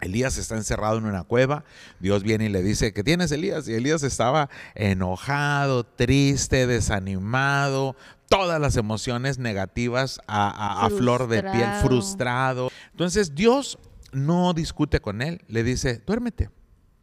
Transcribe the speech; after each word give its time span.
Elías 0.00 0.36
está 0.38 0.56
encerrado 0.56 0.98
en 0.98 1.06
una 1.06 1.24
cueva, 1.24 1.64
Dios 1.98 2.22
viene 2.22 2.46
y 2.46 2.48
le 2.48 2.62
dice, 2.62 2.92
¿qué 2.92 3.02
tienes 3.02 3.32
Elías? 3.32 3.68
Y 3.68 3.74
Elías 3.74 4.02
estaba 4.02 4.48
enojado, 4.74 5.84
triste, 5.84 6.66
desanimado, 6.66 7.96
todas 8.28 8.60
las 8.60 8.76
emociones 8.76 9.38
negativas 9.38 10.20
a, 10.26 10.86
a 10.86 10.90
flor 10.90 11.28
de 11.28 11.42
piel, 11.42 11.68
frustrado. 11.82 12.70
Entonces 12.92 13.34
Dios 13.34 13.78
no 14.12 14.52
discute 14.54 15.00
con 15.00 15.22
él, 15.22 15.42
le 15.48 15.64
dice, 15.64 16.02
duérmete, 16.06 16.50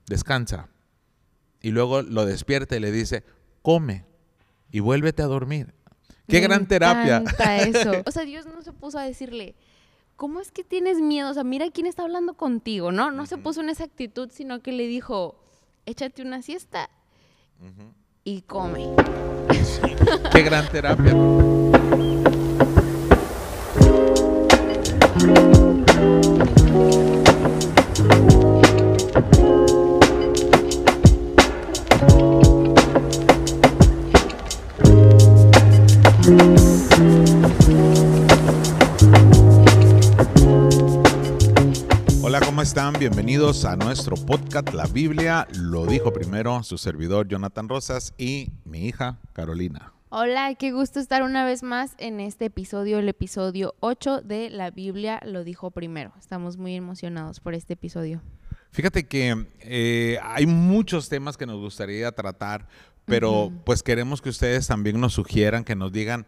descansa. 0.07 0.69
Y 1.61 1.71
luego 1.71 2.01
lo 2.01 2.25
despierta 2.25 2.75
y 2.75 2.79
le 2.79 2.91
dice, 2.91 3.23
come 3.61 4.05
y 4.71 4.79
vuélvete 4.79 5.21
a 5.23 5.25
dormir. 5.25 5.73
Qué 6.27 6.39
gran 6.39 6.67
terapia. 6.67 7.23
Eso. 7.59 7.91
O 8.05 8.11
sea, 8.11 8.23
Dios 8.23 8.45
no 8.45 8.61
se 8.61 8.73
puso 8.73 8.97
a 8.97 9.03
decirle, 9.03 9.55
¿cómo 10.15 10.39
es 10.39 10.51
que 10.51 10.63
tienes 10.63 10.99
miedo? 10.99 11.29
O 11.29 11.33
sea, 11.33 11.43
mira 11.43 11.69
quién 11.71 11.87
está 11.87 12.03
hablando 12.03 12.35
contigo, 12.35 12.91
¿no? 12.91 13.11
No 13.11 13.25
se 13.25 13.37
puso 13.37 13.61
en 13.61 13.69
esa 13.69 13.83
actitud, 13.83 14.29
sino 14.31 14.61
que 14.61 14.71
le 14.71 14.87
dijo, 14.87 15.35
échate 15.85 16.21
una 16.21 16.41
siesta 16.41 16.89
y 18.23 18.41
come. 18.41 18.89
Qué 20.31 20.41
gran 20.43 20.67
terapia. 20.69 21.13
Están? 42.65 42.95
Bienvenidos 42.97 43.63
a 43.63 43.75
nuestro 43.75 44.15
podcast 44.15 44.73
La 44.73 44.87
Biblia 44.87 45.47
lo 45.53 45.85
dijo 45.85 46.11
primero 46.11 46.63
su 46.63 46.79
servidor 46.79 47.27
Jonathan 47.27 47.69
Rosas 47.69 48.15
y 48.17 48.49
mi 48.63 48.87
hija 48.87 49.19
Carolina. 49.33 49.93
Hola, 50.09 50.55
qué 50.55 50.71
gusto 50.71 50.99
estar 50.99 51.21
una 51.21 51.45
vez 51.45 51.61
más 51.61 51.93
en 51.99 52.19
este 52.19 52.45
episodio, 52.45 52.97
el 52.97 53.07
episodio 53.07 53.75
8 53.81 54.21
de 54.21 54.49
La 54.49 54.71
Biblia 54.71 55.21
lo 55.23 55.43
dijo 55.43 55.69
primero. 55.69 56.11
Estamos 56.17 56.57
muy 56.57 56.73
emocionados 56.73 57.39
por 57.39 57.53
este 57.53 57.73
episodio. 57.73 58.23
Fíjate 58.71 59.05
que 59.05 59.45
eh, 59.59 60.17
hay 60.23 60.47
muchos 60.47 61.07
temas 61.07 61.37
que 61.37 61.45
nos 61.45 61.59
gustaría 61.59 62.11
tratar, 62.13 62.67
pero 63.05 63.51
pues 63.63 63.83
queremos 63.83 64.23
que 64.23 64.29
ustedes 64.29 64.65
también 64.65 64.99
nos 64.99 65.13
sugieran, 65.13 65.63
que 65.63 65.75
nos 65.75 65.91
digan 65.91 66.25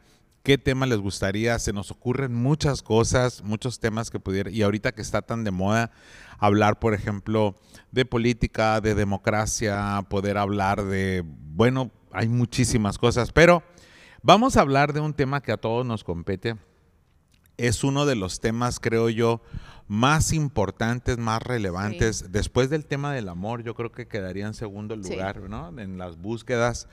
qué 0.48 0.58
tema 0.58 0.86
les 0.86 1.00
gustaría. 1.00 1.60
Se 1.60 1.74
nos 1.74 1.92
ocurren 1.92 2.34
muchas 2.34 2.82
cosas, 2.82 3.44
muchos 3.44 3.82
temas 3.82 4.10
que 4.10 4.18
pudieran. 4.18 4.54
Y 4.54 4.62
ahorita 4.62 4.94
que 4.94 5.02
está 5.02 5.22
tan 5.22 5.44
de 5.44 5.52
moda 5.52 5.92
hablar, 6.40 6.80
por 6.80 6.94
ejemplo, 6.94 7.58
de 7.92 8.06
política, 8.06 8.80
de 8.80 8.96
democracia, 8.96 10.02
poder 10.10 10.38
hablar 10.38 10.86
de, 10.86 11.26
bueno, 11.26 11.92
hay 12.14 12.30
muchísimas 12.30 12.98
cosas, 12.98 13.34
pero 13.34 13.62
vamos 14.24 14.56
a 14.56 14.62
hablar 14.62 14.94
de 14.94 15.02
un 15.02 15.14
tema 15.14 15.42
que 15.42 15.52
a 15.52 15.58
todos 15.58 15.86
nos 15.86 16.06
compete. 16.06 16.56
Es 17.58 17.84
uno 17.84 18.06
de 18.06 18.16
los 18.16 18.40
temas, 18.40 18.80
creo 18.80 19.10
yo, 19.10 19.42
más 19.90 20.32
importantes, 20.32 21.18
más 21.18 21.42
relevantes. 21.42 22.32
Después 22.32 22.70
del 22.70 22.86
tema 22.86 23.14
del 23.14 23.28
amor, 23.28 23.64
yo 23.64 23.76
creo 23.76 23.92
que 23.92 24.08
quedaría 24.08 24.48
en 24.48 24.54
segundo 24.54 24.96
lugar, 24.96 25.42
¿no? 25.50 25.78
En 25.78 25.98
las 25.98 26.16
búsquedas 26.16 26.88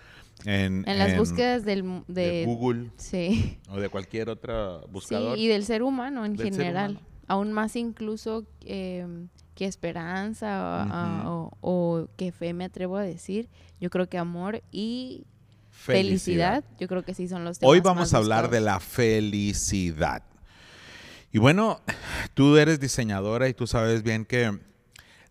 en, 0.45 0.85
las 0.87 1.17
búsquedas 1.17 1.65
del, 1.65 2.03
de, 2.09 2.45
Google 2.47 2.91
sí. 2.97 3.59
o 3.69 3.79
de 3.79 3.89
cualquier 3.89 4.29
otra 4.29 4.81
buscador. 4.91 5.37
Sí, 5.37 5.45
y 5.45 5.49
del 5.49 5.65
ser 5.65 5.83
humano 5.83 6.25
en 6.25 6.37
general. 6.39 7.01
Aún 7.27 7.53
más 7.53 7.75
incluso 7.77 8.45
em, 8.61 9.29
que 9.55 9.65
esperanza 9.65 11.27
o, 11.61 12.09
que 12.17 12.33
fe, 12.33 12.53
me 12.53 12.65
atrevo 12.65 12.97
a 12.97 13.03
decir. 13.03 13.49
Yo 13.81 13.91
creo 13.91 14.09
que 14.09 14.19
amor 14.19 14.63
y 14.71 15.25
felicidad, 15.71 16.65
yo 16.79 16.89
creo 16.89 17.03
que 17.03 17.15
sí 17.15 17.29
son 17.29 17.45
los 17.45 17.59
temas 17.59 17.73
Hoy 17.73 17.81
vamos 17.81 18.15
a 18.15 18.19
hablar 18.19 18.51
de 18.51 18.61
la 18.61 18.81
felicidad. 18.81 20.23
Y 21.33 21.39
bueno, 21.39 21.81
tú 22.35 22.57
eres 22.57 22.79
diseñadora 22.79 23.49
y 23.49 23.55
tú 23.55 23.67
sabes 23.67 24.03
bien 24.03 24.25
que 24.25 24.59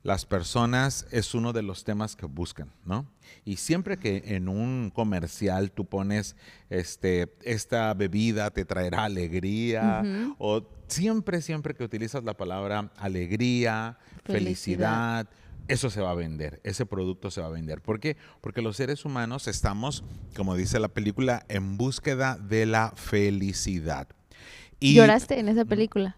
las 0.04 0.26
personas 0.26 1.08
es 1.12 1.34
uno 1.34 1.54
de 1.54 1.64
los 1.64 1.86
temas 1.86 2.16
que 2.16 2.26
buscan, 2.26 2.70
¿no? 2.86 3.08
Y 3.46 3.56
siempre 3.56 3.98
que 3.98 4.36
en 4.36 4.50
un 4.50 4.92
comercial 4.94 5.72
tú 5.72 5.86
pones 5.86 6.36
este, 6.70 7.34
esta 7.42 7.94
bebida 7.94 8.52
te 8.52 8.66
traerá 8.66 9.06
alegría, 9.06 10.04
o 10.38 10.64
siempre, 10.88 11.42
siempre 11.42 11.74
que 11.74 11.86
utilizas 11.86 12.24
la 12.26 12.36
palabra 12.36 12.92
alegría, 12.98 13.98
felicidad, 14.26 15.30
eso 15.70 15.90
se 15.90 16.02
va 16.02 16.12
a 16.12 16.16
vender, 16.16 16.60
ese 16.66 16.86
producto 16.86 17.32
se 17.32 17.40
va 17.40 17.48
a 17.48 17.52
vender. 17.52 17.82
¿Por 17.82 18.02
qué? 18.02 18.18
Porque 18.42 18.62
los 18.62 18.76
seres 18.76 19.06
humanos 19.06 19.48
estamos, 19.48 20.04
como 20.36 20.56
dice 20.56 20.80
la 20.80 20.90
película, 20.90 21.46
en 21.48 21.78
búsqueda 21.78 22.38
de 22.38 22.66
la 22.66 22.92
felicidad. 22.96 24.10
Y, 24.82 24.96
¿Lloraste 24.96 25.40
en 25.40 25.48
esa 25.48 25.64
película? 25.64 26.18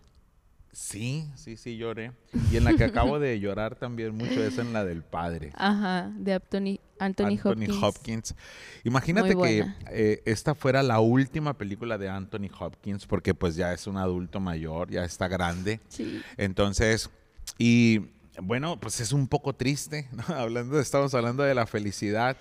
Sí, 0.75 1.25
sí, 1.35 1.55
sí, 1.55 1.77
lloré. 1.77 2.11
Y 2.51 2.57
en 2.57 2.65
la 2.65 2.73
que 2.73 2.83
acabo 2.83 3.17
de 3.17 3.39
llorar 3.39 3.75
también 3.75 4.13
mucho 4.13 4.43
es 4.43 4.57
en 4.57 4.73
la 4.73 4.83
del 4.83 5.03
padre. 5.03 5.51
Ajá, 5.55 6.11
de 6.17 6.33
Anthony, 6.33 6.79
Anthony, 6.99 7.39
Hopkins. 7.81 8.35
Imagínate 8.83 9.37
que 9.37 9.65
eh, 9.89 10.21
esta 10.25 10.53
fuera 10.53 10.83
la 10.83 10.99
última 10.99 11.53
película 11.53 11.97
de 11.97 12.09
Anthony 12.09 12.49
Hopkins, 12.59 13.05
porque 13.05 13.33
pues 13.33 13.55
ya 13.55 13.71
es 13.71 13.87
un 13.87 13.95
adulto 13.95 14.41
mayor, 14.41 14.91
ya 14.91 15.05
está 15.05 15.29
grande. 15.29 15.79
Sí. 15.87 16.21
Entonces, 16.35 17.09
y 17.57 18.01
bueno, 18.41 18.77
pues 18.77 18.99
es 18.99 19.13
un 19.13 19.29
poco 19.29 19.53
triste, 19.53 20.09
¿no? 20.11 20.23
Hablando, 20.35 20.77
estamos 20.81 21.13
hablando 21.13 21.43
de 21.43 21.55
la 21.55 21.65
felicidad. 21.65 22.35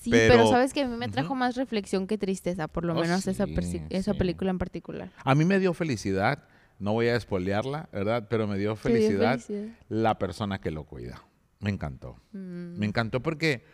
Sí, 0.00 0.10
pero, 0.10 0.48
sabes 0.48 0.72
que 0.72 0.82
a 0.82 0.86
mí 0.86 0.96
me 0.96 1.08
trajo 1.08 1.34
más 1.34 1.56
reflexión 1.56 2.06
que 2.06 2.18
tristeza, 2.18 2.68
por 2.68 2.84
lo 2.84 2.94
oh, 2.94 3.00
menos 3.00 3.26
esa, 3.26 3.46
esa 3.90 4.14
película 4.14 4.50
en 4.50 4.58
particular. 4.58 5.10
A 5.24 5.34
mí 5.34 5.44
me 5.44 5.58
dio 5.58 5.74
felicidad 5.74 6.44
no 6.80 6.92
voy 6.92 7.08
a 7.08 7.14
espolearla, 7.14 7.88
¿verdad? 7.92 8.26
Pero 8.28 8.46
me 8.46 8.58
dio 8.58 8.74
felicidad, 8.74 9.40
la 9.88 10.18
persona 10.18 10.60
que 10.60 10.70
lo 10.70 10.84
cuida. 10.84 11.22
Me 11.60 11.70
encantó. 11.70 12.16
Mm. 12.32 12.78
Me 12.78 12.86
encantó 12.86 13.20
porque, 13.20 13.64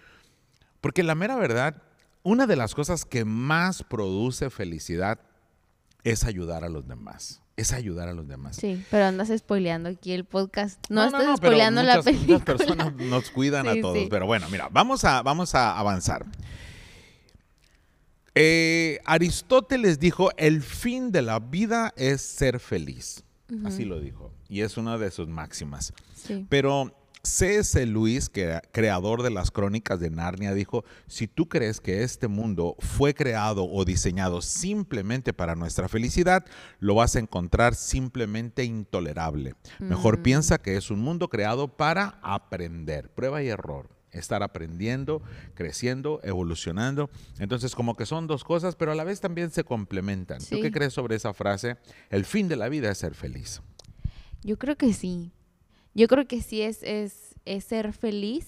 porque 0.81 1.05
la 1.05 1.15
mera 1.15 1.37
verdad, 1.37 1.83
una 2.25 2.47
de 2.47 2.56
las 2.56 2.75
cosas 2.75 3.05
que 3.05 3.25
más 3.25 3.84
produce 3.84 4.50
felicidad 4.50 5.21
es 6.03 6.25
ayudar 6.25 6.65
a 6.65 6.69
los 6.69 6.89
demás. 6.89 7.43
Es 7.56 7.72
ayudar 7.72 8.09
a 8.09 8.12
los 8.12 8.28
demás. 8.28 8.56
Sí, 8.56 8.84
pero 8.91 9.06
andas 9.06 9.33
spoileando 9.34 9.88
aquí 9.88 10.12
el 10.12 10.25
podcast. 10.25 10.84
No, 10.91 11.05
estás 11.05 11.37
spoileando 11.38 11.83
la 11.84 12.03
película. 12.03 12.38
Muchas 12.38 12.44
personas 12.44 12.94
nos 12.97 13.31
cuidan 13.31 13.69
a 13.69 13.75
todos. 13.81 14.09
Pero 14.11 14.27
bueno, 14.27 14.49
mira, 14.50 14.69
vamos 14.71 15.05
a, 15.05 15.23
vamos 15.23 15.55
a 15.55 15.78
avanzar. 15.78 16.27
Eh, 18.38 19.00
Aristóteles 19.06 19.98
dijo, 19.98 20.28
el 20.36 20.60
fin 20.60 21.10
de 21.10 21.22
la 21.22 21.41
vida 21.41 21.94
es 21.97 22.20
ser 22.20 22.60
feliz. 22.60 23.24
Así 23.64 23.86
lo 23.86 23.98
dijo. 23.98 24.30
Y 24.48 24.60
es 24.60 24.76
una 24.76 24.98
de 24.98 25.10
sus 25.10 25.26
máximas. 25.26 25.94
Pero 26.50 26.94
C.S. 27.22 27.86
Luis, 27.86 28.28
que 28.28 28.60
creador 28.72 29.22
de 29.22 29.30
las 29.30 29.50
crónicas 29.50 30.00
de 30.00 30.10
Narnia, 30.10 30.52
dijo, 30.52 30.84
si 31.06 31.28
tú 31.28 31.48
crees 31.48 31.80
que 31.80 32.02
este 32.02 32.28
mundo 32.28 32.76
fue 32.78 33.14
creado 33.14 33.64
o 33.64 33.86
diseñado 33.86 34.42
simplemente 34.42 35.32
para 35.32 35.54
nuestra 35.54 35.88
felicidad, 35.88 36.44
lo 36.78 36.96
vas 36.96 37.16
a 37.16 37.20
encontrar 37.20 37.75
simplemente 37.75 38.64
intolerable. 38.64 39.54
Mejor 39.78 40.19
mm. 40.19 40.22
piensa 40.22 40.58
que 40.58 40.76
es 40.76 40.91
un 40.91 41.00
mundo 41.00 41.28
creado 41.28 41.69
para 41.69 42.19
aprender, 42.22 43.08
prueba 43.08 43.42
y 43.42 43.48
error 43.48 43.95
estar 44.12 44.43
aprendiendo, 44.43 45.22
creciendo, 45.55 46.21
evolucionando. 46.22 47.11
Entonces, 47.39 47.75
como 47.75 47.97
que 47.97 48.06
son 48.06 48.27
dos 48.27 48.44
cosas, 48.44 48.77
pero 48.77 48.93
a 48.93 48.94
la 48.94 49.05
vez 49.05 49.21
también 49.21 49.50
se 49.50 49.65
complementan. 49.65 50.39
¿Tú 50.39 50.61
qué 50.61 50.71
crees 50.71 50.93
sobre 50.93 51.17
esa 51.17 51.34
frase? 51.34 51.77
El 52.11 52.25
fin 52.25 52.49
de 52.49 52.56
la 52.56 52.69
vida 52.69 52.91
es 52.91 52.99
ser 52.99 53.15
feliz. 53.15 53.62
Yo 54.43 54.59
creo 54.59 54.77
que 54.77 54.93
sí. 54.93 55.33
Yo 55.94 56.09
creo 56.09 56.27
que 56.27 56.43
sí 56.43 56.62
es, 56.62 56.83
es, 56.83 57.35
es 57.44 57.64
ser 57.64 57.93
feliz, 57.93 58.47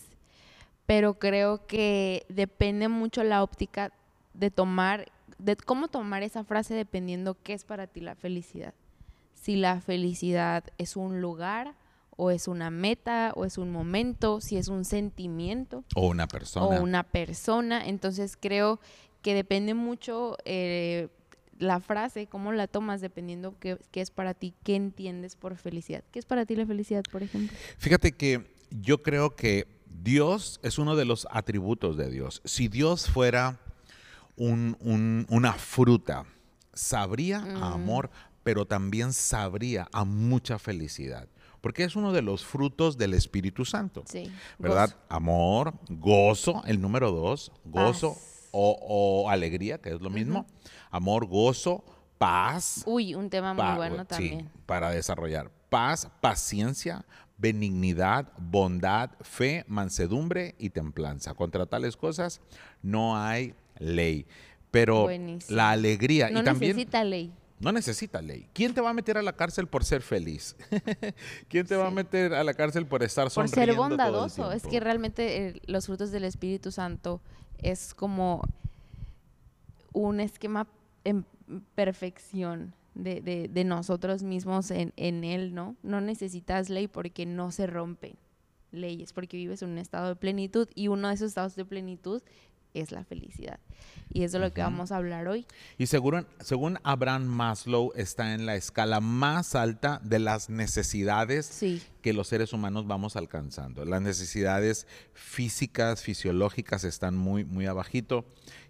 pero 0.87 1.19
creo 1.19 1.67
que 1.67 2.27
depende 2.29 2.89
mucho 2.89 3.25
la 3.25 3.43
óptica 3.43 3.93
de 4.35 4.51
tomar, 4.51 5.11
de 5.39 5.57
cómo 5.57 5.89
tomar 5.89 6.23
esa 6.23 6.45
frase 6.45 6.75
dependiendo 6.75 7.37
qué 7.43 7.55
es 7.55 7.65
para 7.65 7.87
ti 7.87 8.01
la 8.01 8.15
felicidad. 8.15 8.75
Si 9.35 9.57
la 9.57 9.81
felicidad 9.81 10.65
es 10.79 10.97
un 10.97 11.21
lugar 11.21 11.75
o 12.21 12.33
es 12.33 12.49
una 12.49 12.69
meta, 12.69 13.33
o 13.37 13.45
es 13.45 13.59
un 13.59 13.71
momento, 13.71 14.41
si 14.41 14.57
es 14.57 14.67
un 14.67 14.85
sentimiento. 14.85 15.85
O 15.95 16.09
una 16.09 16.27
persona. 16.27 16.67
O 16.67 16.83
una 16.83 17.05
persona. 17.05 17.87
Entonces 17.87 18.37
creo 18.39 18.81
que 19.23 19.35
depende 19.35 19.73
mucho 19.73 20.37
eh, 20.45 21.11
la 21.61 21.79
frase, 21.79 22.27
cómo 22.27 22.51
la 22.51 22.67
tomas, 22.67 23.01
dependiendo 23.01 23.57
qué, 23.61 23.79
qué, 23.93 24.01
es 24.01 24.11
para 24.11 24.35
ti, 24.35 24.53
qué 24.65 24.75
entiendes 24.75 25.37
por 25.37 25.57
felicidad. 25.57 26.03
¿Qué 26.11 26.19
es 26.19 26.27
para 26.27 26.45
ti 26.45 26.57
la 26.57 26.67
felicidad, 26.67 27.05
por 27.13 27.23
ejemplo? 27.23 27.57
Fíjate 27.79 28.11
que 28.11 28.51
yo 28.71 29.01
creo 29.05 29.37
que 29.37 29.69
Dios 29.87 30.59
es 30.65 30.79
uno 30.79 30.97
de 30.97 31.05
los 31.05 31.29
atributos 31.31 31.97
de 31.97 32.11
Dios. 32.11 32.43
Si 32.45 32.67
Dios 32.67 33.09
fuera 33.09 33.61
una 34.37 35.53
fruta, 35.53 36.25
sabría 36.73 37.39
a 37.39 37.45
mm. 37.45 37.63
amor, 37.63 38.11
pero 38.43 38.67
también 38.67 39.13
sabría 39.13 39.89
a 39.93 40.05
mucha 40.05 40.59
felicidad. 40.59 41.29
Porque 41.69 41.85
es 41.85 41.97
uno 41.97 42.15
de 42.15 42.23
los 42.23 42.47
frutos 42.47 42.97
del 42.97 43.13
Espíritu 43.13 43.67
Santo. 43.67 44.03
Sí. 44.07 44.33
¿Verdad? 44.59 44.89
gozo. 44.89 44.97
Amor, 45.11 45.75
gozo, 45.91 46.63
el 46.65 46.81
número 46.81 47.11
dos, 47.11 47.53
gozo 47.67 48.17
o, 48.53 48.79
o 48.89 49.29
alegría, 49.29 49.77
que 49.77 49.91
es 49.91 50.01
lo 50.01 50.09
mismo. 50.09 50.47
Amor, 50.91 51.27
gozo, 51.27 51.85
paz. 52.17 52.85
Uy, 52.87 53.15
un 53.15 53.29
tema 53.29 53.53
muy 53.53 53.77
bueno 53.77 53.99
sí, 54.05 54.09
también. 54.09 54.51
para 54.65 54.89
desarrollar. 54.93 55.51
Paz, 55.69 56.09
paciencia, 56.23 57.05
benignidad, 57.37 58.33
bondad, 58.39 59.11
fe, 59.21 59.67
mansedumbre 59.69 60.55
y 60.59 60.71
templanza. 60.71 61.35
Contra 61.35 61.67
tales 61.67 61.99
cosas 61.99 62.41
no 62.81 63.19
hay 63.19 63.53
ley. 63.79 64.25
Pero 64.71 65.03
Buenísimo. 65.03 65.55
la 65.55 65.73
alegría 65.73 66.31
No 66.31 66.41
y 66.41 66.45
también 66.45 66.77
necesita 66.77 67.05
ley. 67.05 67.31
No 67.61 67.73
necesita 67.73 68.23
ley. 68.23 68.49
¿Quién 68.53 68.73
te 68.75 68.81
va 68.81 68.91
a 68.91 68.95
meter 68.95 69.19
a 69.19 69.23
la 69.23 69.33
cárcel 69.35 69.67
por 69.67 69.85
ser 69.85 70.03
feliz? 70.03 70.57
¿Quién 71.49 71.67
te 71.67 71.77
va 71.77 71.89
a 71.89 71.91
meter 71.91 72.33
a 72.35 72.45
la 72.45 72.55
cárcel 72.55 72.87
por 72.87 73.03
estar 73.03 73.25
Por 73.25 73.33
sonriendo 73.33 73.61
ser 73.65 73.75
todo 73.75 73.85
el 73.85 73.91
bondadoso. 73.91 74.53
Es 74.53 74.63
que 74.67 74.81
realmente 74.81 75.49
eh, 75.49 75.61
los 75.67 75.87
frutos 75.87 76.11
del 76.11 76.25
Espíritu 76.25 76.71
Santo 76.71 77.21
es 77.59 77.95
como 77.95 78.43
un 79.93 80.21
esquema 80.21 80.67
en 81.05 81.25
perfección 81.75 82.75
de, 82.95 83.21
de- 83.21 83.49
de 83.49 83.65
nosotros 83.65 84.23
mismos 84.23 84.71
en, 84.71 84.93
en 84.97 85.25
Él, 85.25 85.55
¿no? 85.55 85.77
No 85.83 86.01
necesitas 86.01 86.69
ley 86.69 86.89
porque 86.89 87.27
no 87.27 87.51
se 87.53 87.67
rompen 87.67 88.17
leyes, 88.71 89.13
porque 89.13 89.37
vives 89.37 89.63
en 89.63 89.71
un 89.71 89.79
estado 89.79 90.09
de 90.09 90.17
plenitud 90.17 90.69
y 90.75 90.89
uno 90.89 91.09
de 91.09 91.15
esos 91.15 91.29
estados 91.29 91.57
de 91.57 91.65
plenitud 91.65 92.23
es 92.81 92.93
la 92.93 93.05
felicidad. 93.05 93.61
Y 94.11 94.23
eso 94.25 94.39
es 94.39 94.43
lo 94.43 94.53
que 94.53 94.63
vamos 94.63 94.91
a 94.91 94.97
hablar 94.97 95.29
hoy. 95.29 95.47
Y 95.77 95.87
según, 95.87 96.27
según 96.41 96.79
Abraham 96.83 97.25
Maslow, 97.25 97.93
está 97.95 98.35
en 98.35 98.47
la 98.47 98.57
escala 98.57 99.01
más 99.01 99.55
alta 99.55 100.01
de 100.03 100.19
las 100.19 100.49
necesidades 100.49 101.47
Sí, 101.47 101.83
que 102.03 102.13
los 102.13 102.29
seres 102.29 102.53
humanos 102.53 102.87
vamos 102.87 103.17
alcanzando. 103.17 103.85
Las 103.85 104.01
necesidades 104.01 104.87
físicas, 105.13 106.03
fisiológicas 106.03 106.85
están 106.85 107.17
muy, 107.17 107.45
muy 107.45 107.67
abajito 107.67 108.25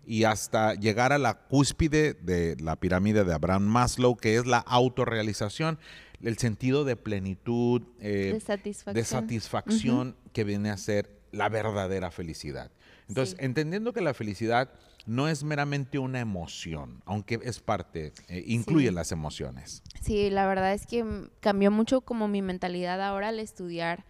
y 0.04 0.24
hasta 0.24 0.74
llegar 0.74 1.12
a 1.12 1.18
la 1.18 1.34
cúspide 1.34 2.14
de 2.14 2.56
la 2.60 2.76
pirámide 2.76 3.24
de 3.24 3.34
Abraham 3.34 3.64
Maslow, 3.64 4.16
que 4.16 4.36
es 4.36 4.46
la 4.46 4.58
autorrealización, 4.58 5.78
el 6.22 6.38
sentido 6.38 6.84
de 6.84 6.96
plenitud, 6.96 7.82
eh, 8.00 8.32
de 8.32 8.40
satisfacción. 8.40 8.94
de 8.94 9.04
satisfacción 9.04 10.16
que 10.32 10.44
viene 10.44 10.70
a 10.70 10.76
ser 10.76 11.18
la 11.30 11.48
verdadera 11.48 12.10
felicidad. 12.10 12.70
Entonces, 13.08 13.36
Sí. 13.38 13.44
entendiendo 13.44 13.92
que 13.92 14.00
la 14.00 14.14
felicidad 14.14 14.70
no 15.06 15.28
es 15.28 15.42
meramente 15.42 15.98
una 15.98 16.20
emoción, 16.20 17.02
aunque 17.06 17.40
es 17.42 17.60
parte, 17.60 18.12
eh, 18.28 18.44
incluye 18.46 18.88
Sí. 18.88 18.94
las 18.94 19.10
emociones. 19.12 19.82
Sí, 20.02 20.28
la 20.30 20.46
verdad 20.46 20.74
es 20.74 20.86
que 20.86 21.04
cambió 21.40 21.70
mucho 21.70 22.02
como 22.02 22.28
mi 22.28 22.42
mentalidad 22.42 23.00
ahora 23.02 23.28
al 23.28 23.38
estudiar 23.38 24.04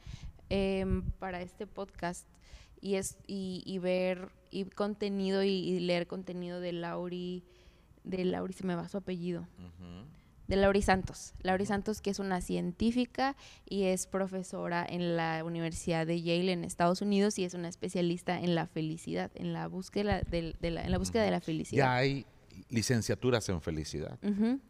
em, 0.50 1.02
para 1.18 1.42
este 1.42 1.66
podcast 1.66 2.26
y, 2.80 2.94
es, 2.94 3.18
y, 3.26 3.62
y 3.66 3.78
ver 3.78 4.30
y 4.50 4.64
contenido 4.64 5.42
y, 5.44 5.50
y 5.50 5.80
leer 5.80 6.06
contenido 6.06 6.58
de 6.60 6.72
Lauri, 6.72 7.44
de 8.02 8.24
Lauri, 8.24 8.54
se 8.54 8.64
me 8.64 8.74
va 8.74 8.88
su 8.88 8.96
apellido, 8.96 9.46
de 10.48 10.56
Lauri 10.56 10.82
Santos. 10.82 11.34
Lauri 11.42 11.66
Santos, 11.66 12.00
que 12.00 12.10
es 12.10 12.18
una 12.18 12.40
científica 12.40 13.36
y 13.68 13.84
es 13.84 14.06
profesora 14.06 14.84
en 14.88 15.16
la 15.16 15.44
Universidad 15.44 16.06
de 16.06 16.22
Yale 16.22 16.52
en 16.52 16.64
Estados 16.64 17.02
Unidos 17.02 17.38
y 17.38 17.44
es 17.44 17.54
una 17.54 17.68
especialista 17.68 18.40
en 18.40 18.54
la 18.54 18.66
felicidad, 18.66 19.30
en 19.34 19.52
la 19.52 19.68
búsqueda, 19.68 20.22
de, 20.22 20.54
la, 20.60 20.82
en 20.82 20.90
la, 20.90 20.98
búsqueda 20.98 21.22
de 21.22 21.30
la 21.30 21.38
Ya 21.38 21.44
felicidad. 21.44 21.92
hay 21.94 22.26
licenciaturas 22.70 23.48
en 23.50 23.60
felicidad. 23.60 24.18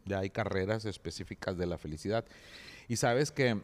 Ya 0.05 0.19
hay 0.19 0.29
carreras 0.29 0.83
específicas 0.85 1.57
de 1.57 1.65
la 1.65 1.77
felicidad. 1.77 2.25
Y 2.89 2.97
sabes 2.97 3.31
que 3.31 3.61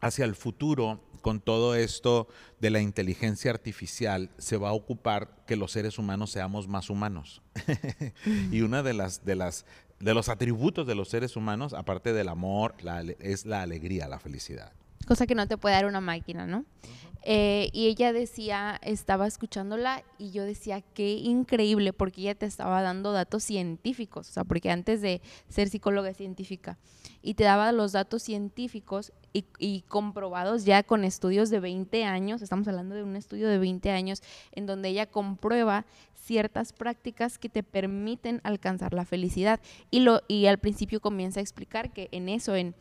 hacia 0.00 0.24
el 0.24 0.36
futuro, 0.36 1.00
con 1.20 1.40
todo 1.40 1.74
esto 1.74 2.28
de 2.60 2.70
la 2.70 2.80
inteligencia 2.80 3.50
artificial, 3.50 4.30
se 4.38 4.56
va 4.56 4.68
a 4.68 4.72
ocupar 4.72 5.44
que 5.46 5.56
los 5.56 5.72
seres 5.72 5.98
humanos 5.98 6.30
seamos 6.30 6.68
más 6.68 6.90
humanos. 6.90 7.42
y 8.52 8.60
una 8.60 8.82
de 8.82 8.94
las, 8.94 9.24
de 9.24 9.34
las 9.34 9.64
de 10.04 10.12
los 10.12 10.28
atributos 10.28 10.86
de 10.86 10.94
los 10.94 11.08
seres 11.08 11.34
humanos, 11.34 11.72
aparte 11.72 12.12
del 12.12 12.28
amor, 12.28 12.74
la 12.82 13.00
es 13.00 13.46
la 13.46 13.62
alegría, 13.62 14.06
la 14.06 14.18
felicidad. 14.18 14.72
Cosa 15.06 15.26
que 15.26 15.34
no 15.34 15.46
te 15.46 15.56
puede 15.56 15.74
dar 15.74 15.86
una 15.86 16.00
máquina, 16.00 16.46
¿no? 16.46 16.64
Eh, 17.26 17.70
y 17.72 17.86
ella 17.86 18.12
decía, 18.12 18.78
estaba 18.82 19.26
escuchándola 19.26 20.04
y 20.18 20.30
yo 20.30 20.44
decía, 20.44 20.82
qué 20.82 21.14
increíble, 21.14 21.94
porque 21.94 22.20
ella 22.20 22.34
te 22.34 22.44
estaba 22.44 22.82
dando 22.82 23.12
datos 23.12 23.42
científicos, 23.42 24.28
o 24.28 24.32
sea, 24.32 24.44
porque 24.44 24.70
antes 24.70 25.00
de 25.00 25.22
ser 25.48 25.70
psicóloga 25.70 26.12
científica, 26.12 26.76
y 27.22 27.32
te 27.32 27.44
daba 27.44 27.72
los 27.72 27.92
datos 27.92 28.22
científicos 28.22 29.14
y, 29.32 29.46
y 29.58 29.82
comprobados 29.88 30.66
ya 30.66 30.82
con 30.82 31.02
estudios 31.02 31.48
de 31.48 31.60
20 31.60 32.04
años, 32.04 32.42
estamos 32.42 32.68
hablando 32.68 32.94
de 32.94 33.02
un 33.02 33.16
estudio 33.16 33.48
de 33.48 33.56
20 33.56 33.90
años, 33.90 34.22
en 34.52 34.66
donde 34.66 34.90
ella 34.90 35.06
comprueba 35.06 35.86
ciertas 36.24 36.74
prácticas 36.74 37.38
que 37.38 37.48
te 37.48 37.62
permiten 37.62 38.42
alcanzar 38.44 38.92
la 38.92 39.06
felicidad. 39.06 39.60
Y, 39.90 40.00
lo, 40.00 40.20
y 40.28 40.46
al 40.46 40.58
principio 40.58 41.00
comienza 41.00 41.40
a 41.40 41.42
explicar 41.42 41.92
que 41.92 42.08
en 42.12 42.28
eso, 42.28 42.54
en, 42.54 42.74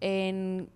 en 0.00 0.68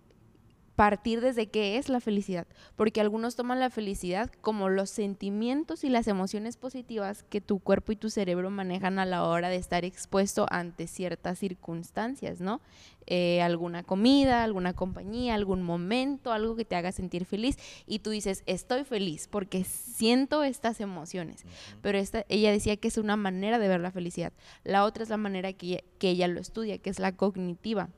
partir 0.75 1.21
desde 1.21 1.47
qué 1.47 1.77
es 1.77 1.89
la 1.89 1.99
felicidad, 1.99 2.47
porque 2.75 3.01
algunos 3.01 3.35
toman 3.35 3.59
la 3.59 3.69
felicidad 3.69 4.31
como 4.41 4.69
los 4.69 4.89
sentimientos 4.89 5.83
y 5.83 5.89
las 5.89 6.07
emociones 6.07 6.57
positivas 6.57 7.23
que 7.23 7.41
tu 7.41 7.59
cuerpo 7.59 7.91
y 7.91 7.95
tu 7.95 8.09
cerebro 8.09 8.49
manejan 8.49 8.97
a 8.97 9.05
la 9.05 9.23
hora 9.23 9.49
de 9.49 9.57
estar 9.57 9.85
expuesto 9.85 10.47
ante 10.49 10.87
ciertas 10.87 11.39
circunstancias, 11.39 12.41
¿no? 12.41 12.59
Eh, 13.05 13.41
alguna 13.41 13.83
comida, 13.83 14.43
alguna 14.43 14.73
compañía, 14.73 15.35
algún 15.35 15.61
momento, 15.61 16.31
algo 16.31 16.55
que 16.55 16.65
te 16.65 16.75
haga 16.75 16.91
sentir 16.91 17.25
feliz 17.25 17.57
y 17.85 17.99
tú 17.99 18.11
dices, 18.11 18.43
estoy 18.45 18.85
feliz 18.85 19.27
porque 19.27 19.65
siento 19.65 20.43
estas 20.43 20.79
emociones, 20.79 21.43
pero 21.81 21.97
esta, 21.97 22.25
ella 22.29 22.51
decía 22.51 22.77
que 22.77 22.87
es 22.87 22.97
una 22.97 23.17
manera 23.17 23.59
de 23.59 23.67
ver 23.67 23.81
la 23.81 23.91
felicidad. 23.91 24.33
La 24.63 24.85
otra 24.85 25.03
es 25.03 25.09
la 25.09 25.17
manera 25.17 25.53
que 25.53 25.65
ella, 25.67 25.79
que 25.99 26.09
ella 26.09 26.27
lo 26.27 26.39
estudia, 26.39 26.77
que 26.77 26.89
es 26.89 26.99
la 26.99 27.11
cognitiva 27.11 27.89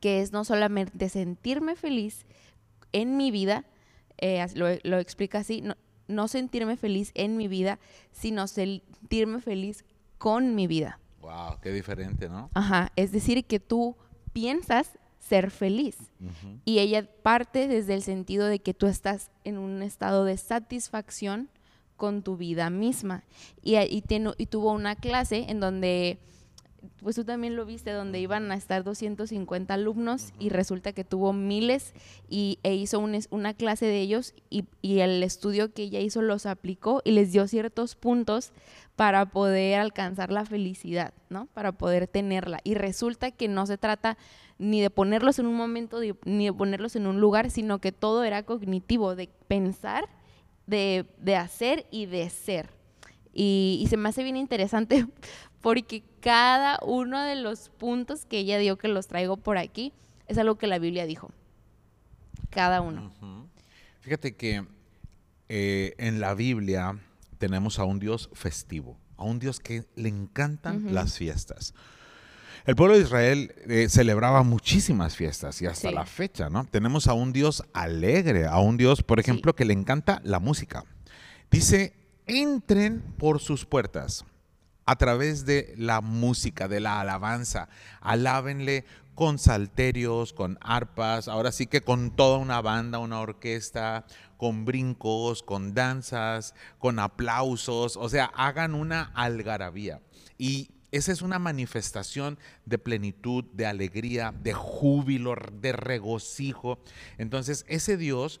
que 0.00 0.20
es 0.20 0.32
no 0.32 0.44
solamente 0.44 1.08
sentirme 1.08 1.76
feliz 1.76 2.26
en 2.92 3.16
mi 3.16 3.30
vida, 3.30 3.64
eh, 4.18 4.44
lo, 4.54 4.66
lo 4.84 4.98
explica 4.98 5.38
así, 5.38 5.60
no, 5.60 5.76
no 6.08 6.28
sentirme 6.28 6.76
feliz 6.76 7.10
en 7.14 7.36
mi 7.36 7.48
vida, 7.48 7.78
sino 8.12 8.46
sentirme 8.46 9.40
feliz 9.40 9.84
con 10.18 10.54
mi 10.54 10.66
vida. 10.66 11.00
Wow, 11.20 11.58
qué 11.60 11.72
diferente, 11.72 12.28
¿no? 12.28 12.50
Ajá, 12.54 12.92
es 12.96 13.12
decir, 13.12 13.44
que 13.44 13.58
tú 13.60 13.96
piensas 14.32 14.98
ser 15.18 15.50
feliz. 15.50 15.96
Y 16.64 16.78
ella 16.78 17.08
parte 17.22 17.66
desde 17.66 17.94
el 17.94 18.02
sentido 18.02 18.46
de 18.46 18.60
que 18.60 18.74
tú 18.74 18.86
estás 18.86 19.30
en 19.44 19.58
un 19.58 19.82
estado 19.82 20.24
de 20.24 20.36
satisfacción 20.36 21.50
con 21.96 22.22
tu 22.22 22.36
vida 22.36 22.70
misma. 22.70 23.24
Y, 23.62 23.76
y 23.76 24.46
tuvo 24.46 24.72
una 24.72 24.94
clase 24.94 25.46
en 25.48 25.58
donde, 25.58 26.20
pues 27.00 27.16
tú 27.16 27.24
también 27.24 27.56
lo 27.56 27.64
viste, 27.66 27.90
donde 27.92 28.20
iban 28.20 28.50
a 28.50 28.54
estar 28.54 28.84
250 28.84 29.74
alumnos 29.74 30.32
y 30.38 30.48
resulta 30.48 30.92
que 30.92 31.04
tuvo 31.04 31.32
miles 31.32 31.94
y, 32.28 32.58
e 32.62 32.74
hizo 32.74 32.98
un 33.00 33.18
una 33.30 33.54
clase 33.54 33.86
de 33.86 34.00
ellos 34.00 34.34
y, 34.50 34.64
y 34.82 35.00
el 35.00 35.22
estudio 35.22 35.72
que 35.72 35.84
ella 35.84 36.00
hizo 36.00 36.22
los 36.22 36.46
aplicó 36.46 37.02
y 37.04 37.12
les 37.12 37.32
dio 37.32 37.46
ciertos 37.48 37.94
puntos 37.96 38.52
para 38.96 39.26
poder 39.26 39.78
alcanzar 39.80 40.32
la 40.32 40.44
felicidad, 40.44 41.12
¿no? 41.28 41.46
Para 41.46 41.72
poder 41.72 42.06
tenerla. 42.08 42.60
Y 42.64 42.74
resulta 42.74 43.30
que 43.30 43.48
no 43.48 43.66
se 43.66 43.78
trata 43.78 44.16
ni 44.58 44.80
de 44.80 44.88
ponerlos 44.90 45.38
en 45.38 45.46
un 45.46 45.54
momento 45.54 46.00
de- 46.00 46.16
ni 46.24 46.46
de 46.46 46.52
ponerlos 46.52 46.96
en 46.96 47.06
un 47.06 47.20
lugar, 47.20 47.50
sino 47.50 47.78
que 47.78 47.92
todo 47.92 48.24
era 48.24 48.42
cognitivo, 48.44 49.14
de 49.14 49.28
pensar, 49.48 50.08
de, 50.66 51.06
de 51.18 51.36
hacer 51.36 51.86
y 51.90 52.06
de 52.06 52.28
ser. 52.30 52.70
Y, 53.34 53.78
y 53.82 53.86
se 53.88 53.98
me 53.98 54.08
hace 54.08 54.22
bien 54.22 54.36
interesante 54.38 55.06
porque 55.60 56.02
cada 56.26 56.80
uno 56.82 57.22
de 57.22 57.36
los 57.36 57.68
puntos 57.68 58.26
que 58.26 58.38
ella 58.40 58.58
dio, 58.58 58.76
que 58.76 58.88
los 58.88 59.06
traigo 59.06 59.36
por 59.36 59.58
aquí, 59.58 59.92
es 60.26 60.36
algo 60.38 60.56
que 60.56 60.66
la 60.66 60.80
Biblia 60.80 61.06
dijo. 61.06 61.30
Cada 62.50 62.80
uno. 62.80 63.12
Fíjate 64.00 64.34
que 64.34 64.66
eh, 65.48 65.94
en 65.98 66.18
la 66.18 66.34
Biblia 66.34 66.98
tenemos 67.38 67.78
a 67.78 67.84
un 67.84 68.00
Dios 68.00 68.28
festivo, 68.32 68.98
a 69.16 69.22
un 69.22 69.38
Dios 69.38 69.60
que 69.60 69.84
le 69.94 70.08
encantan 70.08 70.92
las 70.92 71.16
fiestas. 71.16 71.74
El 72.64 72.74
pueblo 72.74 72.96
de 72.96 73.02
Israel 73.02 73.54
eh, 73.68 73.86
celebraba 73.88 74.42
muchísimas 74.42 75.14
fiestas 75.14 75.62
y 75.62 75.66
hasta 75.66 75.90
Sí. 75.90 75.94
la 75.94 76.06
fecha, 76.06 76.50
¿no? 76.50 76.64
Tenemos 76.64 77.06
a 77.06 77.12
un 77.12 77.32
Dios 77.32 77.62
alegre, 77.72 78.46
a 78.46 78.58
un 78.58 78.76
Dios, 78.76 79.04
por 79.04 79.20
ejemplo, 79.20 79.54
que 79.54 79.64
le 79.64 79.74
encanta 79.74 80.20
la 80.24 80.40
música. 80.40 80.84
Dice, 81.52 81.94
entren 82.26 83.00
por 83.16 83.38
sus 83.38 83.64
puertas 83.64 84.24
a 84.86 84.96
través 84.96 85.44
de 85.44 85.74
la 85.76 86.00
música, 86.00 86.68
de 86.68 86.80
la 86.80 87.00
alabanza. 87.00 87.68
Alábenle 88.00 88.84
con 89.14 89.38
salterios, 89.38 90.32
con 90.32 90.58
arpas, 90.60 91.26
ahora 91.26 91.50
sí 91.50 91.66
que 91.66 91.80
con 91.80 92.14
toda 92.14 92.38
una 92.38 92.60
banda, 92.60 92.98
una 92.98 93.20
orquesta, 93.20 94.06
con 94.36 94.64
brincos, 94.64 95.42
con 95.42 95.74
danzas, 95.74 96.54
con 96.78 96.98
aplausos, 96.98 97.96
o 97.96 98.08
sea, 98.08 98.26
hagan 98.26 98.74
una 98.74 99.10
algarabía. 99.14 100.00
Y 100.38 100.70
esa 100.92 101.12
es 101.12 101.22
una 101.22 101.38
manifestación 101.38 102.38
de 102.64 102.78
plenitud, 102.78 103.44
de 103.52 103.66
alegría, 103.66 104.32
de 104.42 104.52
júbilo, 104.52 105.34
de 105.60 105.72
regocijo. 105.72 106.78
Entonces, 107.18 107.64
ese 107.68 107.96
Dios 107.96 108.40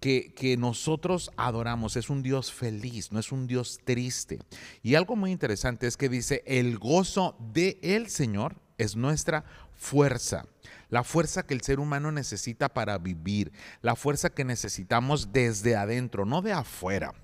que, 0.00 0.32
que, 0.34 0.56
nosotros 0.56 1.30
adoramos 1.36 1.96
es 1.96 2.10
un 2.10 2.22
Dios 2.22 2.52
feliz, 2.52 3.12
no 3.12 3.20
es 3.20 3.32
un 3.32 3.46
Dios 3.46 3.80
triste. 3.84 4.38
Y 4.82 4.94
algo 4.94 5.14
muy 5.14 5.30
interesante 5.30 5.86
es 5.86 5.96
que 5.96 6.08
dice, 6.08 6.42
el 6.46 6.78
gozo 6.78 7.36
de 7.52 7.78
el 7.82 8.08
Señor 8.08 8.56
es 8.78 8.96
nuestra 8.96 9.44
fuerza. 9.76 10.46
La 10.88 11.04
fuerza 11.04 11.44
que 11.44 11.54
el 11.54 11.60
ser 11.60 11.80
humano 11.80 12.10
necesita 12.10 12.68
para 12.68 12.98
vivir, 12.98 13.52
la 13.80 13.94
fuerza 13.94 14.30
que 14.30 14.44
necesitamos 14.44 15.32
desde 15.32 15.76
adentro, 15.76 16.24
no 16.24 16.42
de 16.42 16.52
afuera. 16.52 17.14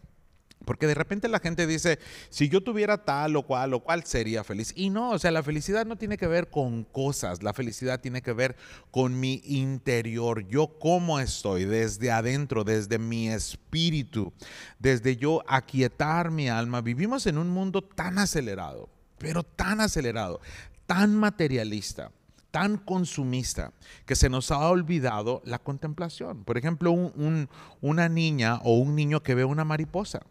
Porque 0.66 0.88
de 0.88 0.94
repente 0.94 1.28
la 1.28 1.38
gente 1.38 1.66
dice, 1.66 2.00
si 2.28 2.49
yo 2.49 2.61
tuviera 2.61 3.04
tal 3.04 3.37
o 3.37 3.44
cual 3.44 3.73
o 3.73 3.80
cual 3.80 4.04
sería 4.04 4.42
feliz. 4.42 4.73
Y 4.76 4.90
no, 4.90 5.11
o 5.11 5.18
sea, 5.18 5.30
la 5.30 5.44
felicidad 5.44 5.87
no 5.87 5.96
tiene 5.96 6.18
que 6.18 6.26
ver 6.26 6.50
con 6.50 6.82
cosas, 6.82 7.42
la 7.42 7.54
felicidad 7.54 8.00
tiene 8.00 8.20
que 8.20 8.32
ver 8.32 8.56
con 8.90 9.18
mi 9.18 9.40
interior, 9.44 10.46
yo 10.49 10.76
cómo 10.80 11.20
estoy, 11.20 11.64
desde 11.64 12.11
adentro, 12.11 12.64
desde 12.64 12.99
mi 12.99 13.28
espíritu, 13.28 14.32
desde 14.80 15.16
yo 15.16 15.44
aquietar 15.46 16.32
mi 16.32 16.49
alma. 16.49 16.80
Vivimos 16.80 17.26
en 17.28 17.38
un 17.38 17.49
mundo 17.49 17.80
tan 17.80 18.18
acelerado, 18.18 18.88
pero 19.18 19.44
tan 19.44 19.80
acelerado, 19.80 20.40
tan 20.87 21.14
materialista 21.14 22.11
tan 22.52 22.78
consumista 22.78 23.75
que 24.06 24.16
se 24.16 24.30
nos 24.30 24.50
ha 24.50 24.66
olvidado 24.70 25.42
la 25.44 25.58
contemplación. 25.58 26.42
Por 26.42 26.56
ejemplo, 26.56 26.90
una 26.90 28.08
niña 28.08 28.61
o 28.64 28.78
un 28.78 28.96
niño 28.96 29.23
que 29.23 29.35
ve 29.35 29.44
una 29.44 29.64
mariposa 29.66 30.23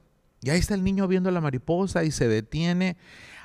y 0.45 0.51
ahí 0.51 0.59
está 0.59 0.75
el 0.75 0.83
niño 0.83 1.07
viendo 1.07 1.31
la 1.31 1.41
mariposa 1.41 2.03
y 2.03 2.11
se 2.11 2.27
detiene. 2.27 2.97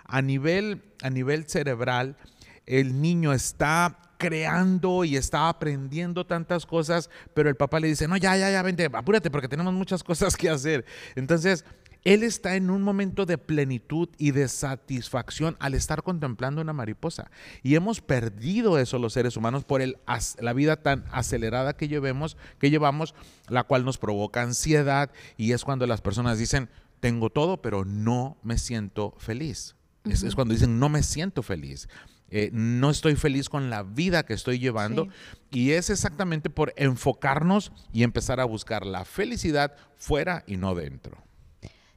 A 0.04 0.20
nivel, 0.20 0.82
a 1.02 1.08
nivel 1.08 1.48
cerebral, 1.48 2.18
el 2.66 3.00
niño 3.00 3.32
está 3.32 3.96
creando 4.18 5.04
y 5.04 5.16
está 5.16 5.48
aprendiendo 5.48 6.26
tantas 6.26 6.66
cosas, 6.66 7.08
pero 7.32 7.48
el 7.48 7.56
papá 7.56 7.80
le 7.80 7.88
dice, 7.88 8.06
no, 8.06 8.18
ya, 8.18 8.36
ya, 8.36 8.50
ya, 8.50 8.60
vente, 8.60 8.90
apúrate 8.92 9.30
porque 9.30 9.48
tenemos 9.48 9.72
muchas 9.72 10.04
cosas 10.04 10.36
que 10.36 10.50
hacer. 10.50 10.84
Entonces, 11.14 11.64
él 12.04 12.22
está 12.22 12.56
en 12.56 12.68
un 12.68 12.82
momento 12.82 13.24
de 13.24 13.38
plenitud 13.38 14.10
y 14.18 14.32
de 14.32 14.48
satisfacción 14.48 15.56
al 15.58 15.74
estar 15.74 16.02
contemplando 16.02 16.60
una 16.60 16.74
mariposa. 16.74 17.30
Y 17.62 17.76
hemos 17.76 18.02
perdido 18.02 18.78
eso 18.78 18.98
los 18.98 19.14
seres 19.14 19.38
humanos 19.38 19.64
por 19.64 19.80
el, 19.80 19.96
la 20.38 20.52
vida 20.52 20.76
tan 20.76 21.04
acelerada 21.12 21.76
que 21.76 21.88
llevemos, 21.88 22.36
que 22.58 22.70
llevamos, 22.70 23.14
la 23.48 23.64
cual 23.64 23.86
nos 23.86 23.96
provoca 23.96 24.42
ansiedad 24.42 25.10
y 25.38 25.52
es 25.52 25.64
cuando 25.64 25.86
las 25.86 26.02
personas 26.02 26.38
dicen, 26.38 26.68
tengo 27.00 27.30
todo, 27.30 27.60
pero 27.62 27.84
no 27.84 28.36
me 28.42 28.58
siento 28.58 29.14
feliz. 29.18 29.74
es, 30.04 30.34
cuando 30.34 30.54
dicen, 30.54 30.78
no 30.78 30.88
me 30.88 31.02
siento 31.02 31.42
feliz. 31.42 31.88
Eh, 32.30 32.50
no 32.52 32.90
estoy 32.90 33.16
feliz 33.16 33.48
con 33.48 33.70
la 33.70 33.82
vida 33.82 34.24
que 34.24 34.34
estoy 34.34 34.58
llevando. 34.58 35.08
Y 35.50 35.72
es 35.72 35.90
exactamente 35.90 36.48
por 36.50 36.72
enfocarnos 36.76 37.72
y 37.92 38.02
empezar 38.02 38.40
a 38.40 38.44
buscar 38.44 38.86
la 38.86 39.04
felicidad 39.04 39.74
fuera 39.96 40.44
y 40.46 40.56
no 40.56 40.74
dentro. 40.74 41.18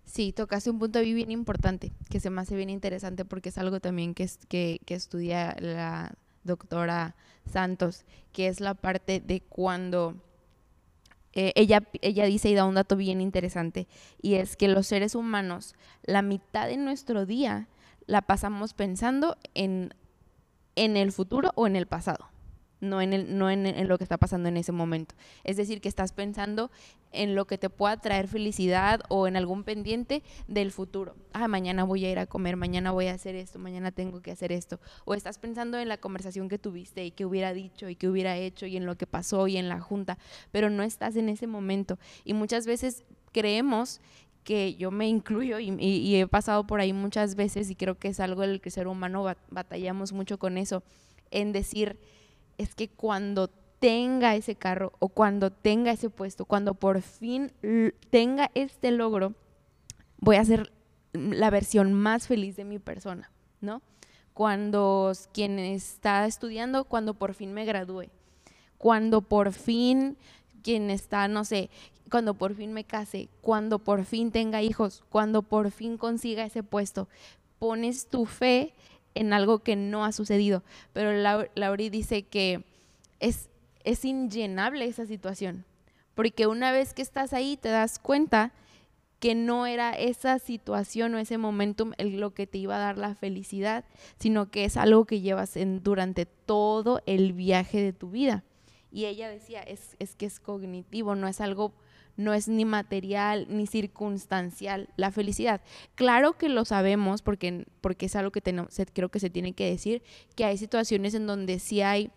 Sí, 0.05 0.31
tocaste 0.31 0.69
un 0.69 0.79
punto 0.79 0.99
bien 1.01 1.31
importante, 1.31 1.91
que 2.09 2.19
se 2.19 2.29
me 2.29 2.41
hace 2.41 2.55
bien 2.55 2.69
interesante 2.69 3.25
porque 3.25 3.49
es 3.49 3.57
algo 3.57 3.79
también 3.79 4.13
que, 4.13 4.29
que, 4.47 4.79
que 4.85 4.93
estudia 4.93 5.55
la 5.59 6.13
doctora 6.43 7.15
Santos, 7.51 8.05
que 8.31 8.47
es 8.47 8.59
la 8.59 8.75
parte 8.75 9.21
de 9.21 9.41
cuando 9.41 10.15
eh, 11.33 11.51
ella, 11.55 11.83
ella 12.01 12.25
dice 12.25 12.49
y 12.49 12.53
da 12.53 12.65
un 12.65 12.75
dato 12.75 12.95
bien 12.95 13.21
interesante, 13.21 13.87
y 14.21 14.35
es 14.35 14.55
que 14.55 14.67
los 14.67 14.87
seres 14.87 15.15
humanos, 15.15 15.75
la 16.03 16.21
mitad 16.21 16.67
de 16.67 16.77
nuestro 16.77 17.25
día 17.25 17.67
la 18.05 18.21
pasamos 18.21 18.73
pensando 18.73 19.37
en, 19.53 19.93
en 20.75 20.97
el 20.97 21.11
futuro 21.11 21.51
o 21.55 21.67
en 21.67 21.75
el 21.75 21.87
pasado 21.87 22.32
no, 22.83 23.01
en, 23.01 23.87
lo 23.87 23.97
que 23.97 24.03
está 24.03 24.17
pasando 24.17 24.49
en 24.49 24.57
ese 24.57 24.71
momento. 24.71 25.15
Es 25.43 25.57
decir, 25.57 25.81
que 25.81 25.89
estás 25.89 26.11
pensando 26.11 26.71
en 27.11 27.35
lo 27.35 27.45
que 27.45 27.57
te 27.57 27.69
pueda 27.69 27.97
traer 27.97 28.27
felicidad 28.27 29.01
o 29.09 29.27
en 29.27 29.35
algún 29.35 29.63
pendiente 29.63 30.23
del 30.47 30.71
futuro. 30.71 31.15
Ah, 31.31 31.47
mañana 31.47 31.83
voy 31.83 32.05
a 32.05 32.11
ir 32.11 32.19
a 32.19 32.25
comer, 32.25 32.57
mañana 32.57 32.91
voy 32.91 33.07
a 33.07 33.13
hacer 33.13 33.35
esto, 33.35 33.59
mañana 33.59 33.91
tengo 33.91 34.21
que 34.21 34.31
hacer 34.31 34.51
esto. 34.51 34.79
O 35.05 35.13
estás 35.13 35.37
pensando 35.37 35.79
en 35.79 35.87
la 35.87 35.97
conversación 35.97 36.49
que 36.49 36.57
tuviste 36.57 37.05
y 37.05 37.11
que 37.11 37.25
hubiera 37.25 37.53
dicho 37.53 37.89
y 37.89 37.95
que 37.95 38.07
hubiera 38.07 38.35
hecho 38.37 38.65
y 38.65 38.77
en 38.77 38.85
lo 38.85 38.97
que 38.97 39.07
pasó 39.07 39.47
y 39.47 39.57
en 39.57 39.69
la 39.69 39.79
junta, 39.79 40.17
pero 40.51 40.69
no 40.69 40.83
estás 40.83 41.15
en 41.15 41.29
ese 41.29 41.47
momento. 41.47 41.99
Y 42.25 42.33
muchas 42.33 42.65
veces 42.65 43.03
creemos 43.31 44.01
que 44.43 44.75
yo 44.75 44.91
me 44.91 45.07
incluyo 45.07 45.59
y, 45.59 46.15
he 46.15 46.27
pasado 46.27 46.67
por 46.67 46.81
ahí 46.81 46.93
muchas 46.93 47.35
veces 47.35 47.69
y 47.69 47.75
creo 47.75 47.97
que 47.97 48.09
es 48.09 48.19
algo 48.19 48.43
en 48.43 48.51
el 48.51 48.61
que 48.61 48.71
ser 48.71 48.87
humano 48.87 49.25
batallamos 49.49 50.11
mucho 50.11 50.37
con 50.37 50.57
eso, 50.57 50.83
en 51.31 51.53
decir, 51.53 51.97
es 52.57 52.75
que 52.75 52.89
cuando 52.89 53.49
tenga 53.79 54.35
ese 54.35 54.55
carro 54.55 54.93
o 54.99 55.09
cuando 55.09 55.51
tenga 55.51 55.91
ese 55.91 56.09
puesto, 56.09 56.45
cuando 56.45 56.73
por 56.73 57.01
fin 57.01 57.51
tenga 58.09 58.49
este 58.53 58.91
logro, 58.91 59.33
voy 60.19 60.37
a 60.37 60.45
ser 60.45 60.71
la 61.13 61.49
versión 61.49 61.93
más 61.93 62.27
feliz 62.27 62.55
de 62.55 62.63
mi 62.63 62.79
persona, 62.79 63.29
¿no? 63.61 63.81
Cuando 64.33 65.11
quien 65.33 65.59
está 65.59 66.25
estudiando, 66.25 66.85
cuando 66.85 67.13
por 67.13 67.33
fin 67.33 67.53
me 67.53 67.65
gradúe, 67.65 68.05
cuando 68.77 69.21
por 69.21 69.51
fin 69.51 70.17
quien 70.63 70.89
está, 70.89 71.27
no 71.27 71.43
sé, 71.43 71.69
cuando 72.09 72.35
por 72.35 72.55
fin 72.55 72.73
me 72.73 72.83
case, 72.85 73.29
cuando 73.41 73.79
por 73.79 74.05
fin 74.05 74.31
tenga 74.31 74.61
hijos, 74.61 75.03
cuando 75.09 75.41
por 75.41 75.71
fin 75.71 75.97
consiga 75.97 76.45
ese 76.45 76.63
puesto, 76.63 77.09
pones 77.59 78.07
tu 78.07 78.25
fe 78.25 78.73
en 79.15 79.33
algo 79.33 79.59
que 79.59 79.75
no 79.75 80.05
ha 80.05 80.11
sucedido. 80.11 80.63
Pero 80.93 81.11
Lauri 81.55 81.89
dice 81.89 82.23
que 82.23 82.63
es, 83.19 83.49
es 83.83 84.05
inllenable 84.05 84.85
esa 84.85 85.05
situación, 85.05 85.65
porque 86.15 86.47
una 86.47 86.71
vez 86.71 86.93
que 86.93 87.01
estás 87.01 87.33
ahí 87.33 87.57
te 87.57 87.69
das 87.69 87.99
cuenta 87.99 88.53
que 89.19 89.35
no 89.35 89.65
era 89.65 89.91
esa 89.91 90.37
situación 90.37 91.15
o 91.15 91.17
ese 91.17 91.37
momentum 91.37 91.93
lo 91.97 92.33
que 92.33 92.45
te 92.45 92.57
iba 92.57 92.75
a 92.75 92.79
dar 92.79 92.97
la 92.97 93.15
felicidad, 93.15 93.85
sino 94.19 94.51
que 94.51 94.65
es 94.65 94.75
algo 94.75 95.05
que 95.05 95.21
llevas 95.21 95.55
en, 95.55 95.81
durante 95.81 96.25
todo 96.25 97.01
el 97.05 97.31
viaje 97.31 97.81
de 97.81 97.93
tu 97.93 98.09
vida. 98.09 98.43
Y 98.91 99.05
ella 99.05 99.29
decía, 99.29 99.61
es, 99.61 99.95
es 99.99 100.15
que 100.15 100.25
es 100.25 100.41
cognitivo, 100.41 101.15
no 101.15 101.29
es 101.29 101.39
algo 101.39 101.73
no 102.15 102.33
es 102.33 102.47
ni 102.47 102.65
material 102.65 103.47
ni 103.49 103.67
circunstancial 103.67 104.89
la 104.95 105.11
felicidad. 105.11 105.61
Claro 105.95 106.33
que 106.33 106.49
lo 106.49 106.65
sabemos 106.65 107.21
porque, 107.21 107.65
porque 107.81 108.05
es 108.05 108.15
algo 108.15 108.31
que 108.31 108.41
tenemos, 108.41 108.75
creo 108.93 109.09
que 109.09 109.19
se 109.19 109.29
tiene 109.29 109.53
que 109.53 109.69
decir, 109.69 110.03
que 110.35 110.45
hay 110.45 110.57
situaciones 110.57 111.13
en 111.13 111.27
donde 111.27 111.59
sí 111.59 111.81
hay 111.81 112.11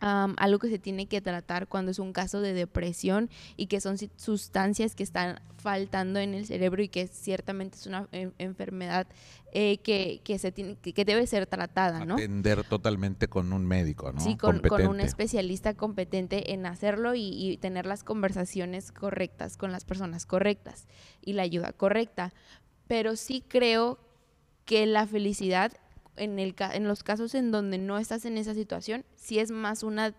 algo 0.00 0.58
que 0.58 0.68
se 0.68 0.78
tiene 0.78 1.06
que 1.06 1.20
tratar 1.20 1.66
cuando 1.66 1.90
es 1.90 1.98
un 1.98 2.12
caso 2.12 2.40
de 2.40 2.52
depresión 2.52 3.30
y 3.56 3.66
que 3.66 3.80
son 3.80 3.96
sustancias 4.16 4.94
que 4.94 5.02
están 5.02 5.40
faltando 5.56 6.20
en 6.20 6.34
el 6.34 6.46
cerebro 6.46 6.82
y 6.82 6.88
que 6.88 7.08
ciertamente 7.08 7.76
es 7.76 7.86
una 7.86 8.08
enfermedad 8.38 9.06
eh, 9.52 9.78
que, 9.78 10.38
se 10.38 10.52
tiene, 10.52 10.76
que, 10.76 11.04
debe 11.04 11.26
ser 11.26 11.46
tratada, 11.46 12.04
¿no? 12.04 12.14
Atender 12.14 12.64
totalmente 12.64 13.28
con 13.28 13.52
un 13.52 13.66
médico, 13.66 14.12
¿no? 14.12 14.20
Sí, 14.20 14.36
con, 14.36 14.62
un 14.86 15.00
especialista 15.00 15.74
competente 15.74 16.52
en 16.52 16.66
hacerlo 16.66 17.14
y, 17.14 17.30
y, 17.30 17.56
tener 17.56 17.86
las 17.86 18.04
conversaciones 18.04 18.92
correctas 18.92 19.56
con 19.56 19.72
las 19.72 19.84
personas 19.84 20.26
correctas 20.26 20.86
y 21.22 21.32
la 21.32 21.42
ayuda 21.42 21.72
correcta. 21.72 22.32
Pero 22.86 23.16
sí 23.16 23.42
creo 23.46 23.98
que 24.64 24.86
la 24.86 25.06
felicidad 25.06 25.72
en, 26.18 26.38
el, 26.38 26.54
en 26.72 26.88
los 26.88 27.02
casos 27.02 27.34
en 27.34 27.50
donde 27.50 27.78
no 27.78 27.98
estás 27.98 28.24
en 28.24 28.36
esa 28.38 28.54
situación, 28.54 29.04
sí 29.16 29.38
es 29.38 29.50
más 29.50 29.82
una 29.82 30.14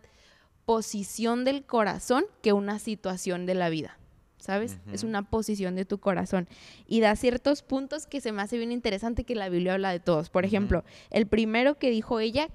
posición 0.65 1.46
del 1.46 1.65
corazón 1.65 2.25
que 2.41 2.53
una 2.53 2.79
situación 2.79 3.46
de 3.46 3.56
la 3.56 3.70
vida. 3.70 3.98
¿Sabes? 4.38 4.77
Es 4.94 5.03
una 5.03 5.29
posición 5.29 5.75
de 5.75 5.84
tu 5.84 6.00
corazón. 6.00 6.48
Y 6.88 7.01
da 7.01 7.18
ciertos 7.18 7.62
puntos 7.62 8.08
que 8.08 8.22
se 8.22 8.32
me 8.32 8.41
hace 8.41 8.58
bien 8.58 8.72
interesante 8.72 9.25
que 9.25 9.36
la 9.36 9.50
Biblia 9.50 9.74
habla 9.74 9.91
de 9.91 10.00
todos. 10.00 10.29
Por 10.29 10.46
ejemplo, 10.46 10.86
el 11.12 11.27
primero 11.27 11.77
que 11.77 11.89
dijo 11.89 12.22
ella, 12.22 12.48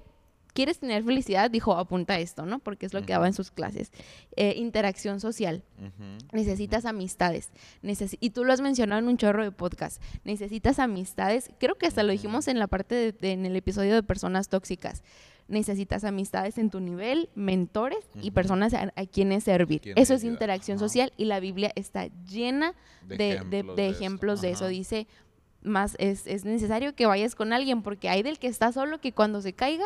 ¿quieres 0.55 0.79
tener 0.79 1.03
felicidad? 1.03 1.51
Dijo, 1.51 1.73
apunta 1.73 2.17
esto, 2.17 2.45
¿no? 2.45 2.59
Porque 2.59 2.85
es 2.85 2.93
lo 2.93 3.01
que 3.03 3.13
daba 3.13 3.27
en 3.27 3.33
sus 3.33 3.51
clases. 3.51 3.91
Eh, 4.37 4.53
interacción 4.55 5.19
social. 5.19 5.63
Necesitas 6.31 6.85
amistades. 6.85 7.51
y 8.19 8.29
tú 8.31 8.45
lo 8.45 8.53
has 8.53 8.61
mencionado 8.61 8.99
en 8.99 9.07
un 9.07 9.17
chorro 9.17 9.43
de 9.43 9.51
podcast. 9.51 10.01
Necesitas 10.23 10.79
amistades. 10.79 11.51
Creo 11.59 11.75
que 11.75 11.85
hasta 11.85 12.01
lo 12.01 12.13
dijimos 12.13 12.47
en 12.47 12.57
la 12.57 12.67
parte 12.67 13.11
de, 13.11 13.31
en 13.31 13.45
el 13.45 13.55
episodio 13.55 13.93
de 13.93 14.01
personas 14.01 14.47
tóxicas. 14.47 15.03
Necesitas 15.47 16.05
amistades 16.05 16.57
en 16.57 16.71
tu 16.71 16.79
nivel, 16.79 17.29
mentores 17.35 18.09
y 18.21 18.31
personas 18.31 18.73
a, 18.73 18.89
quienes 19.05 19.43
servir. 19.43 19.81
Eso 19.95 20.15
es 20.15 20.23
interacción 20.23 20.79
social 20.79 21.11
y 21.17 21.25
la 21.25 21.39
Biblia 21.39 21.71
está 21.75 22.07
llena 22.25 22.73
de, 23.05 23.43
ejemplos 23.77 24.41
de, 24.41 24.51
eso. 24.51 24.67
Dice, 24.67 25.05
más 25.61 25.95
es, 25.99 26.25
es 26.25 26.45
necesario 26.45 26.95
que 26.95 27.05
vayas 27.05 27.35
con 27.35 27.51
alguien 27.51 27.83
porque 27.83 28.07
hay 28.09 28.23
del 28.23 28.39
que 28.39 28.47
está 28.47 28.71
solo 28.71 29.01
que 29.01 29.11
cuando 29.11 29.41
se 29.41 29.53
caiga 29.53 29.85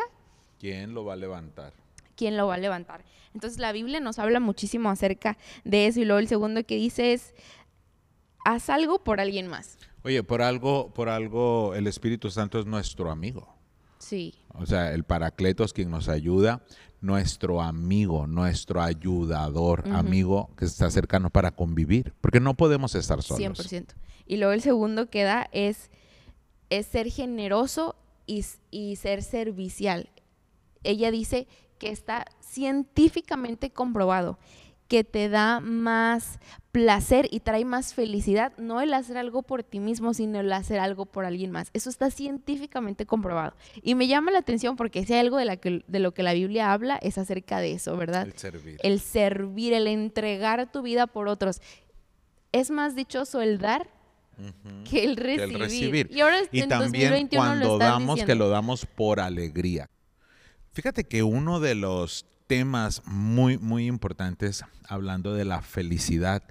¿Quién 0.60 0.92
lo 0.92 1.06
va 1.06 1.14
a 1.14 1.16
levantar? 1.16 1.72
¿Quién 2.16 2.36
lo 2.36 2.46
va 2.46 2.54
a 2.54 2.58
levantar? 2.58 3.02
Entonces 3.32 3.58
la 3.58 3.72
Biblia 3.72 3.98
nos 3.98 4.18
habla 4.18 4.40
muchísimo 4.40 4.90
acerca 4.90 5.38
de 5.64 5.86
eso 5.86 6.00
y 6.00 6.04
luego 6.04 6.18
el 6.18 6.28
segundo 6.28 6.62
que 6.64 6.76
dice 6.76 7.14
es, 7.14 7.34
haz 8.44 8.68
algo 8.68 9.02
por 9.02 9.20
alguien 9.20 9.46
más. 9.46 9.78
Oye, 10.04 10.22
por 10.22 10.42
algo, 10.42 10.92
por 10.92 11.08
algo 11.08 11.74
el 11.74 11.86
Espíritu 11.86 12.30
Santo 12.30 12.60
es 12.60 12.66
nuestro 12.66 13.10
amigo. 13.10 13.56
Sí. 13.98 14.34
O 14.54 14.66
sea, 14.66 14.92
el 14.92 15.04
Paracletos 15.04 15.72
quien 15.72 15.90
nos 15.90 16.10
ayuda, 16.10 16.62
nuestro 17.00 17.62
amigo, 17.62 18.26
nuestro 18.26 18.82
ayudador, 18.82 19.84
amigo 19.90 20.50
que 20.58 20.66
está 20.66 20.90
cercano 20.90 21.30
para 21.30 21.52
convivir, 21.52 22.12
porque 22.20 22.38
no 22.38 22.52
podemos 22.54 22.94
estar 22.94 23.22
solos. 23.22 23.58
100%. 23.58 23.94
Y 24.26 24.36
luego 24.36 24.52
el 24.52 24.60
segundo 24.60 25.08
que 25.08 25.22
da 25.22 25.48
es, 25.52 25.90
es 26.68 26.84
ser 26.84 27.10
generoso 27.10 27.96
y, 28.26 28.44
y 28.70 28.96
ser 28.96 29.22
servicial. 29.22 30.10
Ella 30.82 31.10
dice 31.10 31.46
que 31.78 31.90
está 31.90 32.26
científicamente 32.40 33.70
comprobado 33.70 34.38
que 34.90 35.04
te 35.04 35.28
da 35.28 35.60
más 35.60 36.40
placer 36.72 37.28
y 37.30 37.38
trae 37.38 37.64
más 37.64 37.94
felicidad, 37.94 38.52
no 38.58 38.80
el 38.80 38.92
hacer 38.92 39.18
algo 39.18 39.44
por 39.44 39.62
ti 39.62 39.78
mismo, 39.78 40.14
sino 40.14 40.40
el 40.40 40.52
hacer 40.52 40.80
algo 40.80 41.06
por 41.06 41.24
alguien 41.24 41.52
más. 41.52 41.70
Eso 41.74 41.88
está 41.88 42.10
científicamente 42.10 43.06
comprobado. 43.06 43.54
Y 43.84 43.94
me 43.94 44.08
llama 44.08 44.32
la 44.32 44.40
atención 44.40 44.74
porque 44.74 45.06
si 45.06 45.12
hay 45.14 45.20
algo 45.20 45.36
de, 45.36 45.44
la 45.44 45.58
que, 45.58 45.84
de 45.86 46.00
lo 46.00 46.12
que 46.12 46.24
la 46.24 46.32
Biblia 46.32 46.72
habla 46.72 46.98
es 47.02 47.18
acerca 47.18 47.60
de 47.60 47.70
eso, 47.70 47.96
¿verdad? 47.96 48.26
El 48.26 48.36
servir. 48.36 48.80
El 48.82 48.98
servir, 48.98 49.74
el 49.74 49.86
entregar 49.86 50.72
tu 50.72 50.82
vida 50.82 51.06
por 51.06 51.28
otros. 51.28 51.62
Es 52.50 52.72
más 52.72 52.96
dichoso 52.96 53.40
el 53.42 53.58
dar 53.58 53.88
que 54.90 55.04
el 55.04 55.14
Que 55.14 55.22
recibir. 55.22 55.40
el 55.40 55.60
recibir. 55.60 56.10
Y 56.10 56.20
ahora 56.20 56.38
Y 56.50 56.62
en 56.62 56.68
también 56.68 57.10
2021 57.10 57.44
lo 57.44 57.60
cuando 57.60 57.78
damos, 57.78 58.24
que 58.24 58.34
lo 58.34 58.48
damos 58.48 58.86
por 58.86 59.20
alegría. 59.20 59.88
Fíjate 60.72 61.04
que 61.04 61.22
uno 61.22 61.60
de 61.60 61.74
los 61.74 62.26
temas 62.46 63.02
muy, 63.06 63.58
muy 63.58 63.86
importantes, 63.86 64.64
hablando 64.88 65.34
de 65.34 65.44
la 65.44 65.62
felicidad, 65.62 66.42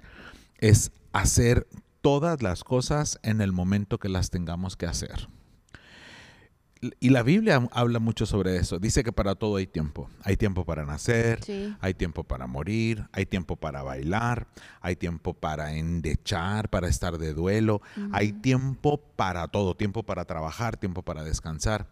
es 0.58 0.92
hacer 1.12 1.66
todas 2.02 2.42
las 2.42 2.64
cosas 2.64 3.18
en 3.22 3.40
el 3.40 3.52
momento 3.52 3.98
que 3.98 4.08
las 4.08 4.30
tengamos 4.30 4.76
que 4.76 4.86
hacer. 4.86 5.28
Y 6.98 7.10
la 7.10 7.22
Biblia 7.22 7.68
habla 7.72 7.98
mucho 7.98 8.24
sobre 8.24 8.56
eso. 8.56 8.78
Dice 8.78 9.04
que 9.04 9.12
para 9.12 9.34
todo 9.34 9.56
hay 9.56 9.66
tiempo. 9.66 10.08
Hay 10.22 10.38
tiempo 10.38 10.64
para 10.64 10.86
nacer, 10.86 11.44
Sí. 11.44 11.76
hay 11.80 11.92
tiempo 11.92 12.24
para 12.24 12.46
morir, 12.46 13.06
hay 13.12 13.26
tiempo 13.26 13.56
para 13.56 13.82
bailar, 13.82 14.46
hay 14.80 14.96
tiempo 14.96 15.34
para 15.34 15.74
endechar, 15.74 16.70
para 16.70 16.88
estar 16.88 17.18
de 17.18 17.34
duelo, 17.34 17.82
hay 18.12 18.32
tiempo 18.32 18.96
para 19.16 19.48
todo, 19.48 19.76
tiempo 19.76 20.04
para 20.04 20.24
trabajar, 20.24 20.78
tiempo 20.78 21.02
para 21.02 21.22
descansar. 21.22 21.86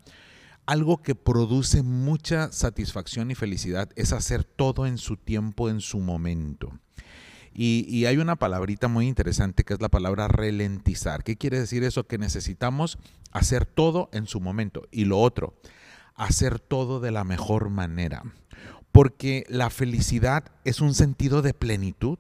Algo 0.69 1.01
que 1.01 1.15
produce 1.15 1.83
mucha 1.83 2.53
satisfacción 2.53 3.31
y 3.31 3.35
felicidad 3.35 3.89
es 3.97 4.13
hacer 4.13 4.45
todo 4.45 4.85
en 4.85 4.99
su 4.99 5.17
tiempo, 5.17 5.71
en 5.71 5.81
su 5.81 5.99
momento. 5.99 6.79
Y, 7.55 8.05
hay 8.05 8.19
una 8.19 8.37
palabrita 8.37 8.87
muy 8.87 9.09
interesante 9.09 9.65
que 9.65 9.73
es 9.73 9.81
la 9.81 9.89
palabra 9.89 10.29
ralentizar. 10.29 11.25
¿Qué 11.25 11.39
quiere 11.39 11.59
decir 11.59 11.85
eso? 11.85 12.07
Que 12.07 12.19
necesitamos 12.19 12.99
hacer 13.33 13.65
todo 13.65 14.11
en 14.13 14.27
su 14.27 14.41
momento. 14.41 14.83
Y 14.91 15.07
lo 15.07 15.19
otro, 15.19 15.55
hacer 16.15 16.61
todo 16.61 17.01
de 17.01 17.13
la 17.13 17.25
mejor 17.25 17.71
manera. 17.71 18.23
Porque 18.93 19.47
la 19.49 19.71
felicidad 19.71 20.53
es 20.67 20.83
un 20.83 20.93
sentido 20.93 21.41
de 21.41 21.55
plenitud. 21.55 22.19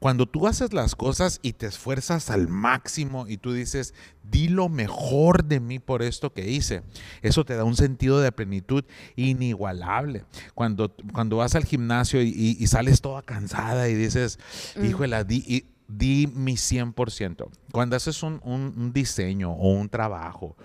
Cuando 0.00 0.26
tú 0.26 0.46
haces 0.48 0.72
las 0.72 0.96
cosas 0.96 1.38
y 1.42 1.52
te 1.52 1.66
esfuerzas 1.66 2.30
al 2.30 2.48
máximo 2.48 3.26
y 3.28 3.36
tú 3.36 3.52
dices, 3.52 3.94
di 4.24 4.48
lo 4.48 4.68
mejor 4.70 5.44
de 5.44 5.60
mí 5.60 5.78
por 5.78 6.02
esto 6.02 6.32
que 6.32 6.50
hice, 6.50 6.82
eso 7.22 7.44
te 7.44 7.54
da 7.54 7.64
un 7.64 7.76
sentido 7.76 8.18
de 8.20 8.32
plenitud 8.32 8.82
inigualable. 9.14 10.24
Cuando, 10.54 10.90
cuando 11.12 11.36
vas 11.36 11.54
al 11.54 11.64
gimnasio 11.64 12.22
y, 12.22 12.28
y- 12.28 12.56
y 12.58 12.66
sales 12.66 13.00
toda 13.00 13.22
cansada 13.22 13.88
y 13.88 13.94
dices, 13.94 14.38
híjole, 14.82 15.22
di, 15.24 15.44
y- 15.46 15.64
di 15.86 16.26
mi 16.34 16.54
100%. 16.56 17.48
Cuando 17.72 17.96
haces 17.96 18.22
un, 18.22 18.40
un- 18.44 18.72
un 18.76 18.92
diseño 18.92 19.52
o 19.52 19.72
un 19.72 19.88
trabajo, 19.88 20.56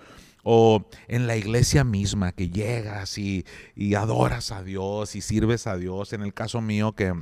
o 0.44 0.88
en 1.08 1.26
la 1.26 1.36
iglesia 1.36 1.82
misma 1.84 2.32
que 2.32 2.48
llegas 2.48 3.18
y, 3.18 3.44
y 3.74 3.94
adoras 3.94 4.52
a 4.52 4.62
Dios 4.62 5.16
y 5.16 5.20
sirves 5.20 5.66
a 5.66 5.76
Dios, 5.76 6.12
en 6.12 6.22
el 6.22 6.32
caso 6.32 6.60
mío 6.60 6.92
que 6.92 7.12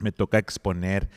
me 0.00 0.12
toca 0.12 0.38
exponer, 0.38 1.08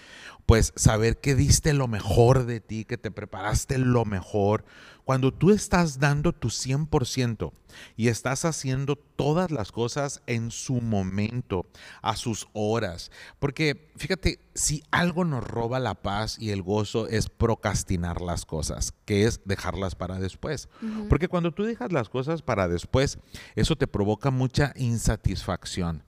pues 0.46 0.74
saber 0.76 1.20
que 1.20 1.36
diste 1.36 1.74
lo 1.74 1.88
mejor 1.88 2.46
de 2.46 2.60
ti, 2.60 2.86
que 2.86 2.98
te 2.98 3.12
preparaste 3.12 3.78
lo 3.78 4.06
mejor. 4.06 4.66
Cuando 5.06 5.34
tú 5.34 5.52
estás 5.52 6.00
dando 6.00 6.32
tu 6.32 6.48
100% 6.48 7.52
y 7.98 8.08
estás 8.08 8.46
haciendo 8.46 8.96
todas 8.96 9.52
las 9.52 9.72
cosas 9.72 10.22
en 10.28 10.50
su 10.50 10.76
momento, 10.76 11.66
a 12.02 12.16
sus 12.16 12.48
horas, 12.54 13.12
porque 13.40 13.92
fíjate, 13.98 14.40
si 14.54 14.84
algo 14.92 15.26
nos 15.26 15.44
roba 15.44 15.80
la 15.80 15.96
paz 15.96 16.38
y 16.40 16.52
el 16.52 16.62
gozo 16.62 17.08
es 17.08 17.28
procrastinar 17.30 18.22
las 18.22 18.46
cosas, 18.46 18.94
que 19.06 19.26
es 19.26 19.42
dejarlas 19.44 19.96
para 19.96 20.20
después. 20.20 20.70
Porque 21.10 21.28
cuando 21.28 21.52
tú 21.52 21.64
dejas 21.64 21.92
las 21.92 22.08
cosas 22.08 22.42
para 22.42 22.70
después, 22.70 23.18
eso 23.56 23.76
te 23.76 23.88
provoca 23.88 24.32
mucha 24.32 24.72
insatisfacción. 24.76 26.04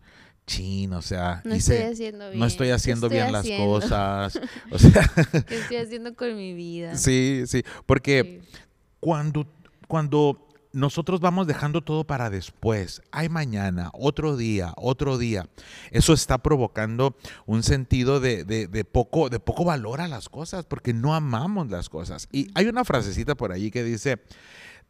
Chin, 0.47 0.93
o 0.93 1.01
sea, 1.01 1.41
No 1.43 1.55
hice- 1.55 1.75
estoy 1.75 1.91
haciendo 1.93 2.27
bien. 2.29 2.39
no 2.39 2.45
estoy 2.45 2.67
¿Qué 2.67 2.73
haciendo 2.73 3.07
estoy 3.07 3.19
bien 3.19 3.31
las 3.31 3.47
cosas. 3.49 4.39
O 4.71 4.77
sea, 4.77 5.09
¿Qué 5.47 5.57
estoy 5.59 5.77
haciendo 5.77 6.15
con 6.15 6.35
mi 6.35 6.53
vida? 6.53 6.95
sí, 6.97 7.43
sí, 7.47 7.63
porque 7.85 8.41
Sí. 8.43 8.59
cuando, 8.99 9.47
cuando 9.87 10.41
nosotros 10.71 11.19
vamos 11.21 11.47
dejando 11.47 11.81
todo 11.81 12.03
para 12.05 12.29
después, 12.29 13.01
hay 13.11 13.29
mañana, 13.29 13.89
otro 13.93 14.35
día, 14.37 14.73
otro 14.75 15.17
día, 15.17 15.47
eso 15.91 16.11
está 16.13 16.37
provocando 16.37 17.15
un 17.45 17.63
sentido 17.63 18.19
de, 18.19 18.43
de- 18.43 18.67
de 18.67 18.83
poco, 18.83 19.29
de 19.29 19.39
poco 19.39 19.63
valor 19.65 20.01
a 20.01 20.07
las 20.09 20.27
cosas, 20.29 20.65
porque 20.65 20.93
no 20.93 21.15
amamos 21.15 21.71
las 21.71 21.87
cosas. 21.89 22.27
Y 22.31 22.49
hay 22.55 22.65
una 22.67 22.83
frasecita 22.83 23.35
por 23.35 23.51
allí 23.53 23.71
que 23.71 23.83
dice, 23.83 24.19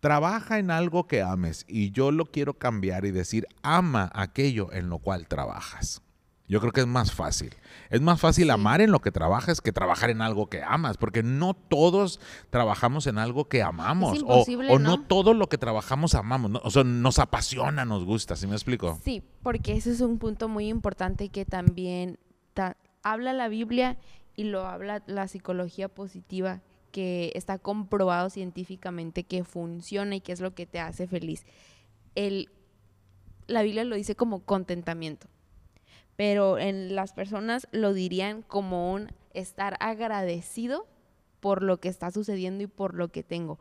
trabaja 0.10 0.60
en 0.60 0.70
algo 0.70 1.08
que 1.08 1.24
ames, 1.24 1.66
y 1.68 1.90
yo 1.90 2.12
lo 2.12 2.26
quiero 2.26 2.54
cambiar 2.60 3.06
y 3.06 3.12
decir, 3.12 3.48
ama 3.64 4.12
aquello 4.14 4.72
en 4.72 4.88
lo 4.88 5.00
cual 5.00 5.28
trabajas. 5.28 6.04
Yo 6.48 6.60
creo 6.60 6.72
que 6.72 6.82
es 6.82 6.86
más 6.86 7.12
fácil. 7.12 7.56
Es 7.90 8.02
más 8.02 8.22
fácil 8.22 8.52
amar 8.52 8.80
en 8.82 8.92
lo 8.92 9.00
que 9.00 9.12
trabajas 9.12 9.62
que 9.62 9.72
trabajar 9.72 10.12
en 10.12 10.22
algo 10.22 10.46
que 10.46 10.62
amas, 10.62 10.98
porque 10.98 11.24
no 11.24 11.56
todos 11.56 12.20
trabajamos 12.52 13.08
en 13.08 13.18
algo 13.18 13.46
que 13.50 13.64
amamos. 13.64 14.12
o- 14.12 14.16
imposible, 14.22 14.72
o, 14.72 14.78
no 14.78 14.98
¿no? 14.98 15.02
todo 15.02 15.34
lo 15.34 15.50
que 15.50 15.58
trabajamos 15.58 16.14
amamos. 16.14 16.52
¿no? 16.52 16.62
O 16.64 16.70
sea, 16.70 16.84
nos 16.84 17.18
apasiona, 17.18 17.84
nos 17.84 18.06
gusta, 18.06 18.36
¿sí 18.36 18.46
me 18.46 18.54
explico? 18.54 19.00
Sí, 19.04 19.24
porque 19.42 19.74
ese 19.76 19.90
es 19.92 20.02
un 20.02 20.20
punto 20.20 20.48
muy 20.48 20.68
importante 20.68 21.30
que 21.30 21.46
también 21.46 22.20
ta- 22.54 22.78
habla 23.02 23.34
la 23.34 23.48
Biblia 23.48 23.98
y 24.36 24.44
lo 24.44 24.68
habla 24.68 25.02
la 25.08 25.28
psicología 25.28 25.88
positiva, 25.90 26.62
que 26.96 27.34
está 27.36 27.60
comprobado 27.60 28.30
científicamente 28.30 29.26
que 29.26 29.44
funciona 29.44 30.16
y 30.16 30.22
que 30.22 30.32
es 30.32 30.40
lo 30.40 30.56
que 30.56 30.66
te 30.66 30.80
hace 30.80 31.08
feliz. 31.08 31.46
El, 32.16 32.50
la 33.48 33.64
Biblia 33.64 33.84
lo 33.84 33.98
dice 33.98 34.16
como 34.16 34.46
contentamiento, 34.46 35.28
pero 36.16 36.58
en 36.58 36.96
las 36.96 37.12
personas 37.12 37.68
lo 37.74 37.92
dirían 37.92 38.44
como 38.44 38.94
un 38.94 39.10
estar 39.34 39.76
agradecido 39.82 40.88
por 41.42 41.64
lo 41.64 41.82
que 41.82 41.90
está 41.90 42.12
sucediendo 42.12 42.64
y 42.64 42.68
por 42.68 42.94
lo 42.94 43.10
que 43.10 43.24
tengo. 43.24 43.60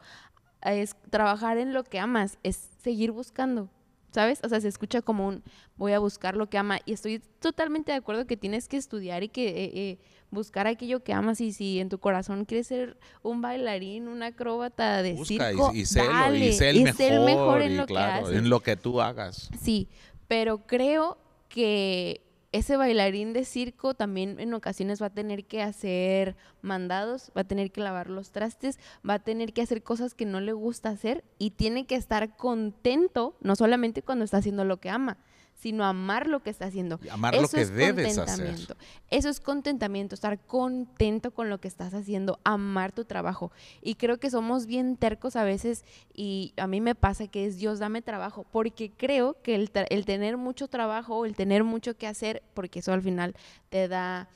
Es 0.62 0.94
trabajar 1.10 1.58
en 1.58 1.72
lo 1.72 1.82
que 1.82 1.98
amas, 1.98 2.38
es 2.44 2.54
seguir 2.84 3.10
buscando, 3.10 3.68
¿sabes? 4.14 4.38
O 4.44 4.48
sea, 4.48 4.60
se 4.60 4.68
escucha 4.68 5.02
como 5.02 5.26
un 5.26 5.42
voy 5.76 5.92
a 5.92 5.98
buscar 5.98 6.36
lo 6.36 6.48
que 6.48 6.56
ama 6.56 6.78
y 6.86 6.92
estoy 6.92 7.18
totalmente 7.40 7.90
de 7.90 7.98
acuerdo 7.98 8.26
que 8.26 8.36
tienes 8.36 8.68
que 8.68 8.76
estudiar 8.76 9.24
y 9.24 9.28
que 9.28 9.48
eh, 9.48 9.70
eh, 9.74 9.98
buscar 10.30 10.68
aquello 10.68 11.02
que 11.02 11.12
amas 11.12 11.40
y 11.40 11.52
si 11.52 11.80
en 11.80 11.88
tu 11.88 11.98
corazón 11.98 12.44
quieres 12.44 12.68
ser 12.68 12.96
un 13.22 13.42
bailarín, 13.42 14.06
un 14.06 14.22
acróbata 14.22 15.02
de 15.02 15.14
Busca 15.14 15.34
y- 15.34 15.38
circo, 15.56 15.72
y, 15.74 15.84
sélo, 15.84 16.12
dale, 16.12 16.46
y 16.48 16.52
sé 16.52 16.70
el 16.70 16.82
mejor, 16.82 16.96
sé 16.96 17.08
el 17.08 17.20
mejor 17.24 17.62
en 17.62 17.72
y 17.72 17.76
lo 17.76 17.86
claro, 17.86 18.12
que 18.22 18.26
haces. 18.28 18.38
en 18.38 18.48
lo 18.50 18.60
que 18.60 18.76
tú 18.76 19.00
hagas. 19.00 19.50
Sí, 19.60 19.88
pero 20.28 20.58
creo 20.66 21.18
que 21.48 22.23
ese 22.54 22.76
bailarín 22.76 23.32
de 23.32 23.44
circo 23.44 23.94
también 23.94 24.38
en 24.38 24.54
ocasiones 24.54 25.02
va 25.02 25.06
a 25.06 25.10
tener 25.10 25.44
que 25.44 25.60
hacer 25.60 26.36
mandados, 26.62 27.32
va 27.36 27.40
a 27.40 27.48
tener 27.48 27.72
que 27.72 27.80
lavar 27.80 28.08
los 28.08 28.30
trastes, 28.30 28.78
va 29.08 29.14
a 29.14 29.18
tener 29.18 29.52
que 29.52 29.60
hacer 29.60 29.82
cosas 29.82 30.14
que 30.14 30.24
no 30.24 30.40
le 30.40 30.52
gusta 30.52 30.90
hacer 30.90 31.24
y 31.36 31.50
tiene 31.50 31.84
que 31.84 31.96
estar 31.96 32.36
contento, 32.36 33.36
no 33.40 33.56
solamente 33.56 34.02
cuando 34.02 34.24
está 34.24 34.36
haciendo 34.36 34.64
lo 34.64 34.76
que 34.78 34.88
ama, 34.88 35.18
sino 35.64 35.82
amar 35.86 36.26
lo 36.26 36.42
que 36.42 36.50
está 36.50 36.66
haciendo. 36.66 37.00
Y 37.02 37.08
amar 37.08 37.34
lo 37.40 37.48
que 37.48 37.62
es 37.62 37.74
debes 37.74 38.18
hacer. 38.18 38.26
contentamiento. 38.26 38.76
Eso 39.10 39.30
es 39.30 39.40
contentamiento, 39.40 40.14
estar 40.14 40.38
contento 40.38 41.30
con 41.30 41.48
lo 41.48 41.58
que 41.58 41.68
estás 41.68 41.94
haciendo, 41.94 42.38
amar 42.44 42.92
tu 42.92 43.06
trabajo. 43.06 43.50
Y 43.80 43.94
creo 43.94 44.18
que 44.18 44.28
somos 44.28 44.66
bien 44.66 44.96
tercos 44.98 45.36
a 45.36 45.44
veces 45.44 45.82
y 46.14 46.52
a 46.58 46.66
mí 46.66 46.82
me 46.82 46.94
pasa 46.94 47.26
que 47.28 47.46
es 47.46 47.56
Dios, 47.56 47.78
dame 47.78 48.02
trabajo, 48.02 48.44
porque 48.52 48.90
creo 48.94 49.40
que 49.42 49.54
el, 49.54 49.72
tra- 49.72 49.86
el 49.88 50.04
tener 50.04 50.36
mucho 50.36 50.68
trabajo, 50.68 51.24
el 51.24 51.34
tener 51.34 51.64
mucho 51.64 51.96
que 51.96 52.06
hacer, 52.06 52.42
porque 52.52 52.80
eso 52.80 52.92
al 52.92 53.00
final 53.00 53.34
te 53.70 53.88
da 53.88 54.28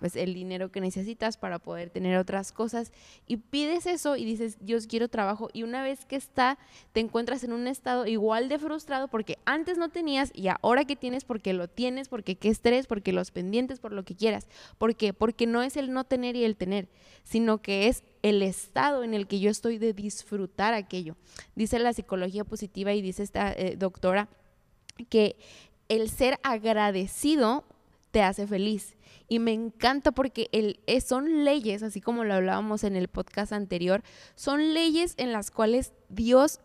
pues 0.00 0.16
el 0.16 0.34
dinero 0.34 0.72
que 0.72 0.80
necesitas 0.80 1.36
para 1.36 1.58
poder 1.58 1.90
tener 1.90 2.16
otras 2.16 2.52
cosas 2.52 2.92
y 3.26 3.36
pides 3.36 3.86
eso 3.86 4.16
y 4.16 4.24
dices, 4.24 4.58
Dios 4.60 4.86
quiero 4.86 5.08
trabajo 5.08 5.48
y 5.52 5.62
una 5.62 5.82
vez 5.82 6.04
que 6.04 6.16
está, 6.16 6.58
te 6.92 7.00
encuentras 7.00 7.44
en 7.44 7.52
un 7.52 7.68
estado 7.68 8.06
igual 8.06 8.48
de 8.48 8.58
frustrado 8.58 9.08
porque 9.08 9.38
antes 9.44 9.78
no 9.78 9.88
tenías 9.88 10.32
y 10.34 10.48
ahora 10.48 10.84
que 10.84 10.96
tienes 10.96 11.24
porque 11.24 11.52
lo 11.52 11.68
tienes, 11.68 12.08
porque 12.08 12.36
qué 12.36 12.48
estrés, 12.48 12.86
porque 12.86 13.12
los 13.12 13.30
pendientes, 13.30 13.78
por 13.78 13.92
lo 13.92 14.04
que 14.04 14.16
quieras. 14.16 14.48
¿Por 14.78 14.96
qué? 14.96 15.12
Porque 15.12 15.46
no 15.46 15.62
es 15.62 15.76
el 15.76 15.92
no 15.92 16.04
tener 16.04 16.36
y 16.36 16.44
el 16.44 16.56
tener, 16.56 16.88
sino 17.22 17.58
que 17.58 17.88
es 17.88 18.04
el 18.22 18.42
estado 18.42 19.04
en 19.04 19.14
el 19.14 19.26
que 19.26 19.40
yo 19.40 19.50
estoy 19.50 19.78
de 19.78 19.92
disfrutar 19.92 20.74
aquello. 20.74 21.16
Dice 21.54 21.78
la 21.78 21.92
psicología 21.92 22.44
positiva 22.44 22.92
y 22.92 23.02
dice 23.02 23.22
esta 23.22 23.52
eh, 23.52 23.76
doctora 23.76 24.28
que 25.08 25.36
el 25.88 26.08
ser 26.10 26.38
agradecido 26.42 27.64
te 28.12 28.22
hace 28.22 28.46
feliz. 28.46 28.96
Y 29.28 29.40
me 29.40 29.52
encanta 29.52 30.12
porque 30.12 30.48
el, 30.52 30.80
eh, 30.86 31.00
son 31.00 31.44
leyes, 31.44 31.82
así 31.82 32.00
como 32.00 32.22
lo 32.22 32.34
hablábamos 32.34 32.84
en 32.84 32.94
el 32.94 33.08
podcast 33.08 33.52
anterior, 33.52 34.02
son 34.36 34.74
leyes 34.74 35.14
en 35.16 35.32
las 35.32 35.50
cuales 35.50 35.92
Dios, 36.08 36.60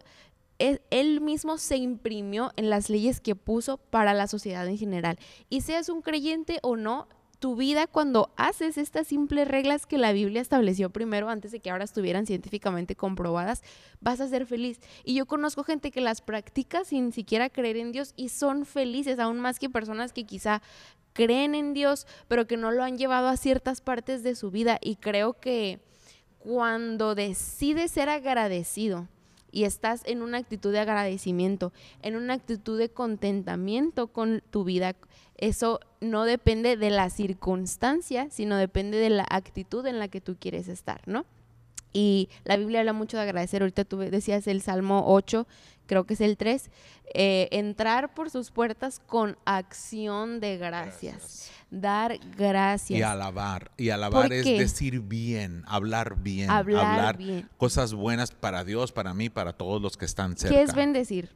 e, 0.60 0.82
él 0.92 1.22
mismo 1.22 1.58
se 1.58 1.78
imprimió 1.78 2.52
en 2.58 2.70
las 2.70 2.90
leyes 2.90 3.22
que 3.22 3.36
puso 3.36 3.78
para 3.78 4.14
la 4.14 4.28
sociedad 4.28 4.68
en 4.68 4.78
general. 4.78 5.18
Y 5.50 5.62
seas 5.62 5.90
un 5.90 6.02
creyente 6.02 6.60
o 6.62 6.76
no, 6.76 7.08
tu 7.40 7.56
vida 7.56 7.86
cuando 7.88 8.34
haces 8.36 8.78
estas 8.78 9.08
simples 9.08 9.48
reglas 9.48 9.86
que 9.86 9.98
la 9.98 10.12
Biblia 10.12 10.42
estableció 10.42 10.90
primero 10.90 11.30
antes 11.30 11.52
de 11.52 11.60
que 11.60 11.70
ahora 11.70 11.84
estuvieran 11.84 12.26
científicamente 12.26 12.96
comprobadas, 12.96 13.62
vas 14.02 14.20
a 14.22 14.28
ser 14.28 14.46
feliz. 14.46 14.80
Y 15.04 15.14
yo 15.14 15.26
conozco 15.28 15.64
gente 15.64 15.92
que 15.92 16.02
las 16.02 16.22
practica 16.22 16.84
sin 16.84 17.12
siquiera 17.12 17.50
creer 17.50 17.78
en 17.78 17.92
Dios 17.92 18.14
y 18.16 18.30
son 18.30 18.66
felices, 18.66 19.20
aún 19.20 19.40
más 19.40 19.60
que 19.60 19.70
personas 19.70 20.14
que 20.14 20.26
quizá 20.26 20.62
creen 21.18 21.56
en 21.56 21.74
Dios, 21.74 22.06
pero 22.28 22.46
que 22.46 22.58
no 22.58 22.70
lo 22.70 22.84
han 22.84 23.00
llevado 23.00 23.28
a 23.28 23.38
ciertas 23.38 23.82
partes 23.82 24.22
de 24.22 24.36
su 24.36 24.52
vida. 24.52 24.78
Y 24.80 24.98
creo 24.98 25.34
que 25.34 25.80
cuando 26.38 27.16
decides 27.16 27.90
ser 27.90 28.08
agradecido, 28.08 29.08
y 29.52 29.64
estás 29.64 30.04
en 30.06 30.22
una 30.22 30.38
actitud 30.38 30.72
de 30.72 30.80
agradecimiento, 30.80 31.74
en 32.04 32.16
una 32.16 32.36
actitud 32.36 32.78
de 32.78 32.90
contentamiento 32.90 34.08
con 34.08 34.44
tu 34.52 34.64
vida, 34.64 34.96
eso 35.38 35.80
no 36.02 36.26
depende 36.26 36.78
de 36.78 36.92
la 36.92 37.10
circunstancia, 37.10 38.30
sino 38.30 38.56
depende 38.58 39.00
de 39.00 39.10
la 39.10 39.26
actitud 39.28 39.84
en 39.88 39.98
la 39.98 40.10
que 40.10 40.22
tú 40.22 40.36
quieres 40.40 40.68
estar, 40.68 41.02
¿no? 41.08 41.26
Y 41.94 42.30
la 42.44 42.58
Biblia 42.58 42.80
habla 42.80 42.94
mucho 42.94 43.18
de 43.18 43.24
agradecer. 43.24 43.62
Ahorita 43.62 43.86
tú 43.86 43.98
decías 43.98 44.48
el 44.48 44.62
Salmo 44.62 45.04
8, 45.08 45.48
creo 45.86 46.06
que 46.06 46.14
es 46.14 46.22
el 46.22 46.38
3, 46.38 46.70
eh, 47.14 47.48
entrar 47.52 48.14
por 48.14 48.30
sus 48.30 48.52
puertas 48.52 49.00
con 49.00 49.38
acción 49.46 50.40
de 50.40 50.58
gracias. 50.58 51.52
Dar 51.70 52.18
gracias. 52.38 53.00
Y 53.00 53.04
alabar. 53.04 53.72
Y 53.78 53.90
alabar 53.90 54.32
es 54.32 54.46
decir 54.46 55.02
bien, 55.02 55.64
hablar 55.68 56.22
bien, 56.22 56.50
hablar, 56.50 57.18
bien. 57.18 57.50
cosas 57.58 57.94
buenas 57.94 58.32
para 58.32 58.64
Dios, 58.64 58.92
para 58.92 59.14
mí, 59.14 59.30
para 59.30 59.54
todos 59.54 59.82
los 59.82 59.98
que 59.98 60.06
están 60.06 60.38
cerca. 60.38 60.56
¿Qué 60.56 60.62
es 60.62 60.74
bendecir? 60.74 61.32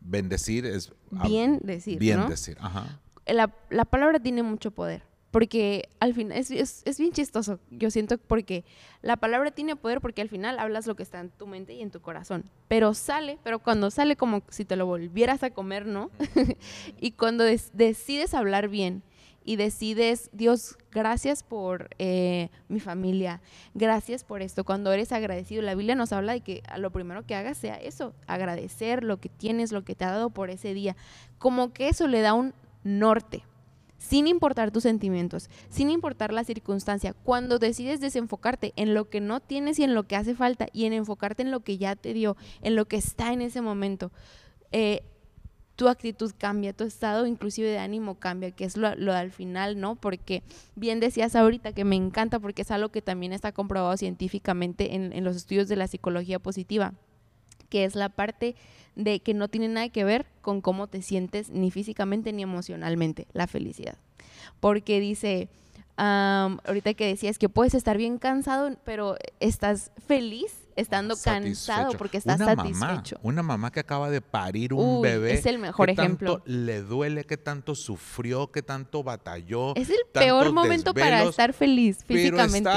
Bendecir 0.00 0.66
es... 0.66 0.92
Bien 1.10 1.60
decir. 1.62 1.98
Bien 1.98 2.28
decir, 2.28 2.56
ajá 2.60 3.00
la, 3.32 3.84
palabra 3.84 4.20
tiene 4.20 4.42
mucho 4.42 4.70
poder. 4.70 5.02
Porque 5.34 5.88
al 5.98 6.14
final 6.14 6.38
es, 6.38 6.52
es, 6.52 6.96
bien 6.96 7.10
chistoso, 7.10 7.58
yo 7.72 7.90
siento, 7.90 8.18
porque 8.18 8.64
la 9.02 9.16
palabra 9.16 9.50
tiene 9.50 9.74
poder 9.74 10.00
porque 10.00 10.22
al 10.22 10.28
final 10.28 10.60
hablas 10.60 10.86
lo 10.86 10.94
que 10.94 11.02
está 11.02 11.18
en 11.18 11.30
tu 11.30 11.48
mente 11.48 11.74
y 11.74 11.82
en 11.82 11.90
tu 11.90 12.00
corazón. 12.00 12.44
Pero 12.68 12.94
sale, 12.94 13.40
pero 13.42 13.58
cuando 13.58 13.90
sale 13.90 14.14
como 14.14 14.44
si 14.48 14.64
te 14.64 14.76
lo 14.76 14.86
volvieras 14.86 15.42
a 15.42 15.50
comer, 15.50 15.86
¿no? 15.86 16.12
y 17.00 17.10
cuando 17.10 17.42
decides 17.42 18.32
hablar 18.32 18.68
bien 18.68 19.02
y 19.44 19.56
decides, 19.56 20.30
Dios, 20.32 20.78
gracias 20.92 21.42
por 21.42 21.90
eh, 21.98 22.48
mi 22.68 22.78
familia, 22.78 23.40
gracias 23.74 24.22
por 24.22 24.40
esto. 24.40 24.62
Cuando 24.62 24.92
eres 24.92 25.10
agradecido, 25.10 25.62
la 25.62 25.74
Biblia 25.74 25.96
nos 25.96 26.12
habla 26.12 26.34
de 26.34 26.42
que 26.42 26.62
lo 26.78 26.92
primero 26.92 27.26
que 27.26 27.34
hagas 27.34 27.58
sea 27.58 27.74
eso, 27.74 28.14
agradecer 28.28 29.02
lo 29.02 29.18
que 29.18 29.30
tienes, 29.30 29.72
lo 29.72 29.82
que 29.82 29.96
te 29.96 30.04
ha 30.04 30.12
dado 30.12 30.30
por 30.30 30.50
ese 30.50 30.74
día. 30.74 30.94
Como 31.38 31.72
que 31.72 31.88
eso 31.88 32.06
le 32.06 32.20
da 32.20 32.34
un 32.34 32.54
norte, 32.84 33.42
sin 34.04 34.26
importar 34.26 34.70
tus 34.70 34.82
sentimientos, 34.82 35.48
sin 35.70 35.88
importar 35.88 36.30
la 36.30 36.44
circunstancia. 36.44 37.14
Cuando 37.14 37.58
decides 37.58 38.00
desenfocarte 38.00 38.74
en 38.76 38.92
lo 38.92 39.08
que 39.08 39.22
no 39.22 39.40
tienes 39.40 39.78
y 39.78 39.84
en 39.84 39.94
lo 39.94 40.02
que 40.02 40.14
hace 40.14 40.34
falta 40.34 40.66
y 40.74 40.84
en 40.84 40.92
enfocarte 40.92 41.42
en 41.42 41.50
lo 41.50 41.60
que 41.60 41.78
ya 41.78 41.96
te 41.96 42.12
dio, 42.12 42.36
en 42.60 42.76
lo 42.76 42.84
que 42.84 42.96
está 42.96 43.32
en 43.32 43.40
ese 43.40 43.62
momento, 43.62 44.12
eh, 44.72 45.04
tu 45.76 45.88
actitud 45.88 46.32
cambia, 46.36 46.74
tu 46.74 46.84
estado 46.84 47.26
inclusive 47.26 47.68
de 47.68 47.78
ánimo 47.78 48.16
cambia, 48.16 48.50
que 48.50 48.66
es 48.66 48.76
lo, 48.76 48.88
al 48.88 49.30
final, 49.30 49.80
¿no? 49.80 49.96
Porque 49.96 50.42
bien 50.76 51.00
decías 51.00 51.34
ahorita 51.34 51.72
que 51.72 51.84
me 51.84 51.96
encanta 51.96 52.38
porque 52.38 52.62
es 52.62 52.70
algo 52.70 52.90
que 52.90 53.00
también 53.00 53.32
está 53.32 53.52
comprobado 53.52 53.96
científicamente 53.96 54.94
en, 54.94 55.14
en 55.14 55.24
los 55.24 55.34
estudios 55.34 55.66
de 55.66 55.76
la 55.76 55.88
psicología 55.88 56.38
positiva, 56.38 56.92
que 57.74 57.84
es 57.84 57.96
la 57.96 58.08
parte 58.08 58.54
de 58.94 59.18
que 59.18 59.34
no 59.34 59.48
tiene 59.48 59.66
nada 59.66 59.88
que 59.88 60.04
ver 60.04 60.26
con 60.42 60.60
cómo 60.60 60.86
te 60.86 61.02
sientes 61.02 61.50
ni 61.50 61.72
físicamente 61.72 62.32
ni 62.32 62.44
emocionalmente, 62.44 63.26
la 63.32 63.48
felicidad. 63.48 63.98
Porque 64.60 65.00
dice, 65.00 65.48
ahorita 65.96 66.94
que 66.94 67.08
decías 67.08 67.36
que 67.36 67.48
puedes 67.48 67.74
estar 67.74 67.98
bien 67.98 68.18
cansado, 68.18 68.70
pero 68.84 69.16
estás 69.40 69.90
feliz 70.06 70.54
estando 70.76 71.16
cansado 71.16 71.94
porque 71.98 72.18
estás 72.18 72.38
satisfecho. 72.38 73.18
una 73.24 73.42
mamá 73.42 73.72
que 73.72 73.80
acaba 73.80 74.08
de 74.08 74.20
parir 74.20 74.72
un 74.72 75.02
bebé. 75.02 75.34
Es 75.34 75.46
el 75.46 75.58
mejor 75.58 75.90
ejemplo. 75.90 76.34
Tanto 76.38 76.48
le 76.48 76.80
duele, 76.80 77.24
que 77.24 77.36
tanto 77.36 77.74
sufrió, 77.74 78.52
que 78.52 78.62
tanto 78.62 79.02
batalló. 79.02 79.74
Es 79.74 79.90
el 79.90 79.98
peor 80.12 80.52
momento 80.52 80.94
para 80.94 81.24
estar 81.24 81.52
feliz 81.52 82.04
físicamente 82.04 82.70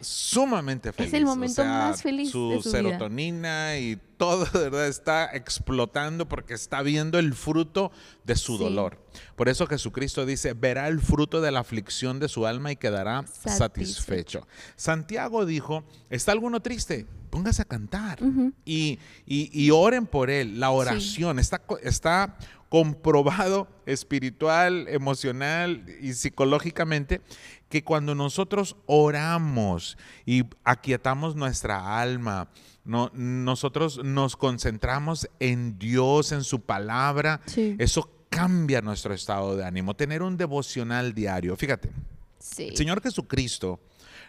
sumamente 0.00 0.92
feliz. 0.92 1.12
Es 1.12 1.18
el 1.18 1.24
momento 1.24 1.64
más 1.64 2.02
feliz 2.02 2.30
su, 2.30 2.50
de 2.50 2.62
su 2.62 2.70
serotonina 2.70 3.78
y 3.78 3.98
todo, 4.16 4.46
verdad, 4.52 4.86
está 4.86 5.30
explotando 5.34 6.28
porque 6.28 6.54
está 6.54 6.82
viendo 6.82 7.18
el 7.18 7.32
fruto 7.34 7.90
de 8.24 8.36
su 8.36 8.58
dolor. 8.58 9.02
Por 9.34 9.48
eso 9.48 9.66
Jesucristo 9.66 10.26
dice, 10.26 10.52
verá 10.52 10.88
el 10.88 11.00
fruto 11.00 11.40
de 11.40 11.50
la 11.50 11.60
aflicción 11.60 12.20
de 12.20 12.28
su 12.28 12.46
alma 12.46 12.70
y 12.70 12.76
quedará 12.76 13.24
satisfecho. 13.26 14.46
Santiago 14.76 15.46
dijo, 15.46 15.84
¿está 16.10 16.32
alguno 16.32 16.60
triste? 16.60 17.06
Póngase 17.30 17.62
a 17.62 17.64
cantar 17.64 18.18
y, 18.64 18.98
y, 19.24 19.70
oren 19.70 20.06
por 20.06 20.30
él. 20.30 20.58
La 20.58 20.70
oración 20.70 21.38
está, 21.38 21.62
está 21.82 22.36
comprobado 22.70 23.68
espiritual, 23.84 24.86
emocional 24.88 25.84
y 26.00 26.14
psicológicamente 26.14 27.20
que 27.68 27.82
cuando 27.84 28.14
nosotros 28.14 28.76
oramos 28.86 29.98
y 30.24 30.44
aquietamos 30.64 31.34
nuestra 31.34 32.00
alma, 32.00 32.48
no, 32.84 33.10
nosotros 33.12 34.02
nos 34.04 34.36
concentramos 34.36 35.28
en 35.40 35.78
Dios, 35.78 36.30
en 36.30 36.44
su 36.44 36.60
palabra, 36.60 37.40
eso 37.78 38.08
cambia 38.30 38.80
nuestro 38.80 39.12
estado 39.14 39.56
de 39.56 39.64
ánimo. 39.64 39.94
Tener 39.94 40.22
un 40.22 40.36
devocional 40.36 41.12
diario. 41.12 41.56
Fíjate, 41.56 41.90
Señor 42.38 43.02
Jesucristo 43.02 43.80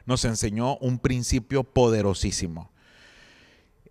nos 0.07 0.25
enseñó 0.25 0.77
un 0.77 0.97
principio 0.97 1.63
poderosísimo. 1.63 2.71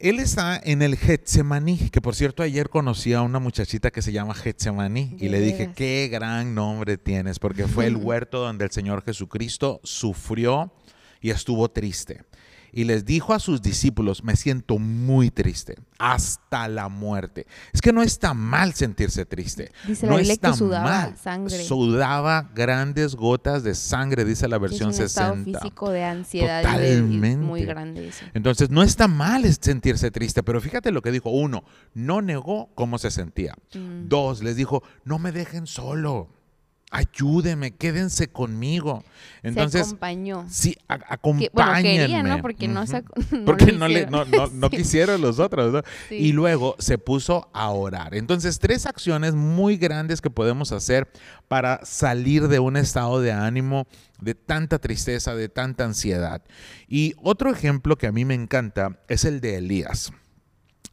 Él 0.00 0.18
está 0.18 0.58
en 0.64 0.80
el 0.80 0.96
Getsemaní, 0.96 1.90
que 1.90 2.00
por 2.00 2.14
cierto 2.14 2.42
ayer 2.42 2.70
conocí 2.70 3.12
a 3.12 3.20
una 3.20 3.38
muchachita 3.38 3.90
que 3.90 4.00
se 4.00 4.12
llama 4.12 4.32
Getsemaní 4.32 5.14
y 5.20 5.28
le 5.28 5.40
dije, 5.40 5.72
qué 5.76 6.08
gran 6.10 6.54
nombre 6.54 6.96
tienes, 6.96 7.38
porque 7.38 7.68
fue 7.68 7.84
el 7.84 7.96
huerto 7.98 8.40
donde 8.40 8.64
el 8.64 8.70
Señor 8.70 9.04
Jesucristo 9.04 9.78
sufrió 9.84 10.72
y 11.20 11.28
estuvo 11.28 11.70
triste 11.70 12.22
y 12.72 12.84
les 12.84 13.04
dijo 13.04 13.34
a 13.34 13.38
sus 13.38 13.62
discípulos, 13.62 14.24
me 14.24 14.36
siento 14.36 14.78
muy 14.78 15.30
triste, 15.30 15.76
hasta 15.98 16.68
la 16.68 16.88
muerte. 16.88 17.46
Es 17.72 17.80
que 17.80 17.92
no 17.92 18.02
está 18.02 18.34
mal 18.34 18.74
sentirse 18.74 19.26
triste. 19.26 19.72
Dice 19.86 20.06
no 20.06 20.16
la 20.16 20.22
está 20.22 20.50
que 20.50 20.56
sudaba 20.56 21.16
sangre. 21.16 21.62
Sudaba 21.64 22.50
grandes 22.54 23.14
gotas 23.14 23.62
de 23.62 23.74
sangre, 23.74 24.24
dice 24.24 24.48
la 24.48 24.58
versión 24.58 24.90
es 24.90 24.98
un 24.98 25.02
60. 25.08 25.34
Estado 25.34 25.44
físico 25.44 25.90
de 25.90 26.04
ansiedad 26.04 26.62
Totalmente. 26.62 27.44
muy 27.44 27.64
grande 27.64 28.08
eso. 28.08 28.24
Entonces, 28.34 28.70
no 28.70 28.82
está 28.82 29.08
mal 29.08 29.44
sentirse 29.60 30.10
triste, 30.10 30.42
pero 30.42 30.60
fíjate 30.60 30.90
lo 30.90 31.02
que 31.02 31.10
dijo. 31.10 31.30
Uno, 31.30 31.64
no 31.94 32.22
negó 32.22 32.70
cómo 32.74 32.98
se 32.98 33.10
sentía. 33.10 33.54
Mm. 33.74 34.08
Dos, 34.08 34.42
les 34.42 34.56
dijo, 34.56 34.82
no 35.04 35.18
me 35.18 35.32
dejen 35.32 35.66
solo 35.66 36.28
ayúdeme, 36.90 37.70
quédense 37.70 38.28
conmigo. 38.28 39.04
Entonces, 39.42 39.82
se 39.82 39.88
acompañó. 39.88 40.44
Sí, 40.48 40.76
acompáñenme. 40.88 42.22
¿no? 42.22 42.42
Porque 42.42 42.68
no, 42.68 42.86
se, 42.86 43.02
Porque 43.46 43.72
no, 43.72 43.88
le, 43.88 44.06
no, 44.06 44.24
quisieron 44.70 45.20
los 45.20 45.38
otros, 45.38 45.72
¿no? 45.72 45.82
Y 46.10 46.32
luego 46.32 46.76
se 46.78 46.98
puso 46.98 47.48
a 47.52 47.70
orar. 47.70 48.14
Entonces, 48.14 48.58
tres 48.58 48.86
acciones 48.86 49.34
muy 49.34 49.76
grandes 49.76 50.20
que 50.20 50.30
podemos 50.30 50.72
hacer 50.72 51.08
para 51.48 51.80
salir 51.84 52.48
de 52.48 52.58
un 52.58 52.76
estado 52.76 53.20
de 53.20 53.32
ánimo 53.32 53.86
de 54.20 54.34
tanta 54.34 54.78
tristeza, 54.78 55.34
de 55.34 55.48
tanta 55.48 55.84
ansiedad. 55.84 56.42
Y 56.88 57.14
otro 57.22 57.50
ejemplo 57.50 57.96
que 57.96 58.06
a 58.06 58.12
mí 58.12 58.24
me 58.24 58.34
encanta 58.34 59.00
es 59.08 59.24
el 59.24 59.40
de 59.40 59.56
Elías. 59.56 60.12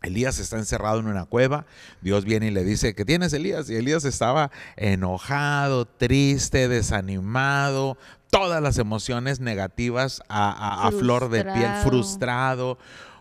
Elías 0.01 0.39
está 0.39 0.57
encerrado 0.57 0.99
en 0.99 1.07
una 1.07 1.25
cueva, 1.25 1.65
Dios 2.01 2.23
viene 2.23 2.47
y 2.47 2.51
le 2.51 2.63
dice, 2.63 2.93
¿qué 2.93 3.03
tienes 3.03 3.33
Elías? 3.33 3.69
Y 3.69 3.75
Elías 3.75 4.05
estaba 4.05 4.51
enojado, 4.75 5.86
triste, 5.86 6.67
desanimado, 6.67 7.97
todas 8.29 8.62
las 8.62 8.77
emociones 8.77 9.39
negativas 9.39 10.21
a, 10.29 10.88
a 10.88 10.91
flor 10.91 11.29
de 11.29 11.43
piel, 11.43 11.71
frustrado. 11.83 12.77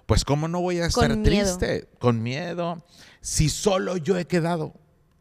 Pues 0.06 0.24
cómo 0.24 0.48
no 0.48 0.60
voy 0.60 0.78
a 0.78 0.86
estar 0.86 1.22
triste, 1.22 1.88
con 1.98 2.22
miedo, 2.22 2.84
si 3.20 3.48
solo 3.48 3.96
yo 3.96 4.16
he 4.16 4.26
quedado 4.26 4.72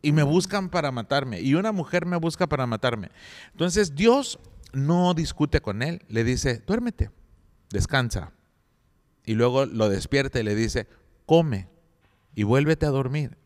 y 0.04 0.12
me 0.12 0.22
buscan 0.22 0.70
para 0.70 0.92
matarme 0.92 1.42
y 1.42 1.56
una 1.56 1.72
mujer 1.72 2.06
me 2.06 2.18
busca 2.18 2.48
para 2.48 2.68
matarme. 2.68 3.10
Entonces 3.54 3.96
Dios 3.96 4.38
no 4.74 5.16
discute 5.16 5.62
con 5.62 5.82
él, 5.82 6.04
le 6.10 6.24
dice, 6.24 6.62
duérmete, 6.68 7.10
descansa. 7.72 8.32
Y 9.26 9.34
luego 9.34 9.66
lo 9.66 9.90
despierta 9.90 10.40
y 10.40 10.44
le 10.44 10.54
dice, 10.54 10.88
come 11.26 11.68
y 12.36 12.44
vuélvete 12.44 12.86
a 12.86 12.90
dormir. 12.90 13.38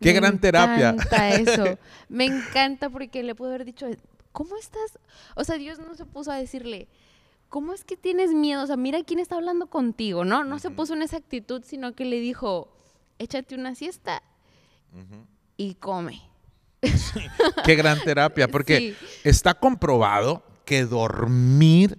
Qué 0.00 0.12
gran 0.12 0.38
terapia. 0.38 0.92
Me 0.92 1.02
encanta 1.02 1.28
eso. 1.30 1.78
Me 2.08 2.24
encanta 2.26 2.90
porque 2.90 3.22
le 3.22 3.34
puedo 3.34 3.52
haber 3.52 3.64
dicho, 3.64 3.86
¿cómo 4.32 4.56
estás? 4.56 4.98
O 5.34 5.44
sea, 5.44 5.56
Dios 5.56 5.78
no 5.78 5.94
se 5.94 6.04
puso 6.04 6.30
a 6.30 6.36
decirle, 6.36 6.88
¿cómo 7.48 7.72
es 7.72 7.84
que 7.84 7.96
tienes 7.96 8.32
miedo? 8.32 8.62
O 8.62 8.66
sea, 8.66 8.76
mira 8.76 9.02
quién 9.04 9.18
está 9.18 9.36
hablando 9.36 9.68
contigo, 9.68 10.24
¿no? 10.24 10.44
No 10.44 10.58
se 10.58 10.70
puso 10.70 10.94
en 10.94 11.02
esa 11.02 11.16
actitud, 11.16 11.62
sino 11.64 11.94
que 11.94 12.04
le 12.04 12.20
dijo, 12.20 12.68
échate 13.18 13.54
una 13.54 13.74
siesta 13.74 14.22
y 15.56 15.74
come. 15.74 16.20
Qué 17.64 17.74
gran 17.74 17.98
terapia, 18.00 18.48
porque 18.48 18.94
está 19.24 19.54
comprobado 19.54 20.42
que 20.66 20.84
dormir 20.84 21.98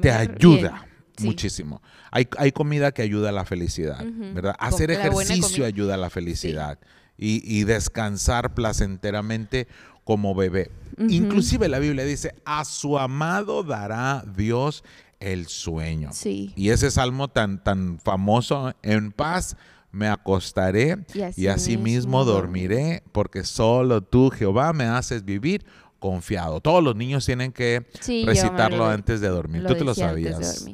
te 0.00 0.10
ayuda 0.10 0.86
muchísimo. 1.20 1.82
Hay, 2.10 2.52
comida 2.52 2.92
que 2.92 3.02
ayuda 3.02 3.30
a 3.30 3.32
la 3.32 3.44
felicidad, 3.44 4.04
¿verdad? 4.34 4.56
Hacer 4.58 4.90
ejercicio 4.90 5.64
ayuda 5.64 5.94
a 5.94 5.98
la 5.98 6.10
felicidad 6.10 6.78
y, 7.16 7.64
descansar 7.64 8.54
placenteramente 8.54 9.68
como 10.04 10.34
bebé. 10.34 10.70
Inclusive 10.98 11.68
la 11.68 11.78
Biblia 11.78 12.04
dice, 12.04 12.34
a 12.44 12.64
su 12.64 12.98
amado 12.98 13.62
dará 13.62 14.24
Dios 14.36 14.84
el 15.18 15.46
sueño. 15.46 16.10
Y 16.56 16.70
ese 16.70 16.90
salmo 16.90 17.28
tan, 17.28 17.62
tan 17.62 17.98
famoso, 17.98 18.74
en 18.82 19.12
paz 19.12 19.56
me 19.92 20.08
acostaré 20.08 20.98
y 21.36 21.46
así, 21.48 21.76
mismo 21.76 22.24
dormiré, 22.24 23.02
porque 23.12 23.44
solo 23.44 24.02
tú, 24.02 24.30
Jehová, 24.30 24.72
me 24.72 24.84
haces 24.84 25.24
vivir 25.24 25.64
confiado. 25.98 26.60
Todos 26.60 26.82
los 26.82 26.96
niños 26.96 27.26
tienen 27.26 27.52
que 27.52 27.86
recitarlo 28.24 28.86
antes 28.86 29.20
de 29.20 29.28
dormir. 29.28 29.64
Tú 29.66 29.74
te 29.74 29.84
lo 29.84 29.94
sabías. 29.94 30.66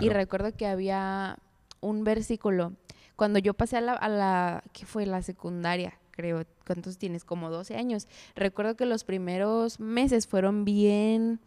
Y 0.00 0.08
recuerdo 0.08 0.54
que 0.56 0.66
había 0.66 1.38
un 1.80 2.04
versículo 2.04 2.72
cuando 3.16 3.38
yo 3.38 3.54
pasé 3.54 3.76
a 3.76 3.80
la, 3.80 3.92
a 3.92 4.08
la 4.08 4.64
¿qué 4.72 4.86
fue? 4.86 5.04
La 5.04 5.20
secundaria, 5.22 5.98
creo. 6.10 6.44
¿Cuántos 6.66 6.96
tienes? 6.96 7.24
Como 7.24 7.50
12 7.50 7.76
años. 7.76 8.08
Recuerdo 8.34 8.76
que 8.76 8.86
los 8.86 9.04
primeros 9.04 9.78
meses 9.78 10.26
fueron 10.26 10.64
bien 10.64 11.40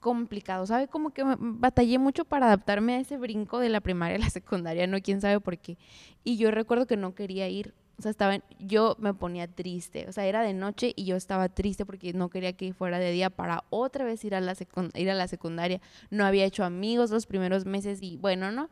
complicado, 0.00 0.66
¿sabe? 0.66 0.88
Como 0.88 1.10
que 1.10 1.22
batallé 1.38 1.98
mucho 1.98 2.24
para 2.24 2.46
adaptarme 2.46 2.94
a 2.94 3.00
ese 3.00 3.16
brinco 3.16 3.58
de 3.58 3.68
la 3.68 3.80
primaria 3.80 4.16
a 4.16 4.20
la 4.20 4.30
secundaria, 4.30 4.86
no 4.86 5.00
quién 5.00 5.20
sabe 5.20 5.40
por 5.40 5.58
qué. 5.58 5.76
Y 6.24 6.36
yo 6.36 6.50
recuerdo 6.50 6.86
que 6.86 6.96
no 6.96 7.14
quería 7.14 7.48
ir, 7.48 7.74
o 7.98 8.02
sea, 8.02 8.10
estaba 8.10 8.38
yo 8.60 8.96
me 9.00 9.12
ponía 9.12 9.48
triste, 9.48 10.06
o 10.08 10.12
sea, 10.12 10.24
era 10.26 10.42
de 10.42 10.54
noche 10.54 10.92
y 10.94 11.04
yo 11.04 11.16
estaba 11.16 11.48
triste 11.48 11.84
porque 11.84 12.12
no 12.12 12.30
quería 12.30 12.52
que 12.52 12.72
fuera 12.72 13.00
de 13.00 13.10
día 13.10 13.28
para 13.28 13.64
otra 13.70 14.04
vez 14.04 14.24
ir 14.24 14.36
a 14.36 14.40
la, 14.40 14.52
a 14.52 15.28
secundaria. 15.28 15.80
No 16.10 16.24
había 16.24 16.44
hecho 16.44 16.64
amigos 16.64 17.10
los 17.10 17.26
primeros 17.26 17.64
meses 17.64 17.98
y 18.00 18.16
bueno, 18.16 18.52
¿no? 18.52 18.70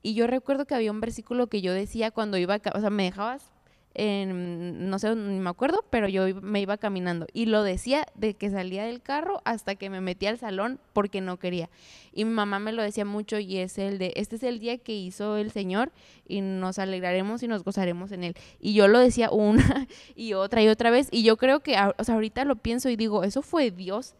Y 0.00 0.14
yo 0.14 0.28
recuerdo 0.28 0.64
que 0.64 0.76
había 0.76 0.92
un 0.92 1.00
versículo 1.00 1.48
que 1.48 1.60
yo 1.60 1.72
decía 1.72 2.12
cuando 2.12 2.38
iba, 2.38 2.60
o 2.74 2.80
sea, 2.80 2.90
me 2.90 3.02
dejabas 3.02 3.50
no 3.94 4.98
sé, 4.98 5.14
ni 5.16 5.40
me 5.40 5.50
acuerdo, 5.50 5.84
pero 5.90 6.08
yo 6.08 6.22
me 6.40 6.60
iba 6.60 6.76
caminando 6.76 7.26
y 7.32 7.46
lo 7.46 7.62
decía 7.62 8.06
de 8.14 8.34
que 8.34 8.50
salía 8.50 8.84
del 8.84 9.02
carro 9.02 9.40
hasta 9.44 9.74
que 9.74 9.90
me 9.90 10.00
metí 10.00 10.26
al 10.26 10.38
salón 10.38 10.78
porque 10.92 11.20
no 11.20 11.38
quería. 11.38 11.68
Y 12.12 12.24
mi 12.24 12.32
mamá 12.32 12.58
me 12.58 12.72
lo 12.72 12.82
decía 12.82 13.04
mucho 13.04 13.38
y 13.38 13.58
es 13.58 13.76
el 13.78 13.98
de, 13.98 14.12
este 14.16 14.36
es 14.36 14.42
el 14.44 14.60
día 14.60 14.78
que 14.78 14.94
hizo 14.94 15.36
el 15.36 15.50
Señor 15.50 15.90
y 16.26 16.42
nos 16.42 16.78
alegraremos 16.78 17.42
y 17.42 17.48
nos 17.48 17.64
gozaremos 17.64 18.12
en 18.12 18.24
él. 18.24 18.34
Y 18.60 18.74
yo 18.74 18.86
lo 18.86 19.00
decía 19.00 19.30
una 19.30 19.88
y 20.14 20.34
otra 20.34 20.62
y 20.62 20.68
otra 20.68 20.90
vez 20.90 21.08
y 21.10 21.22
yo 21.24 21.36
creo 21.36 21.60
que, 21.60 21.76
o 21.96 22.04
sea, 22.04 22.14
ahorita 22.14 22.44
lo 22.44 22.56
pienso 22.56 22.88
y 22.90 22.96
digo, 22.96 23.24
eso 23.24 23.42
fue 23.42 23.70
Dios 23.70 24.14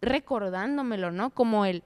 recordándomelo, 0.00 1.10
¿no? 1.10 1.30
Como 1.30 1.64
el 1.64 1.82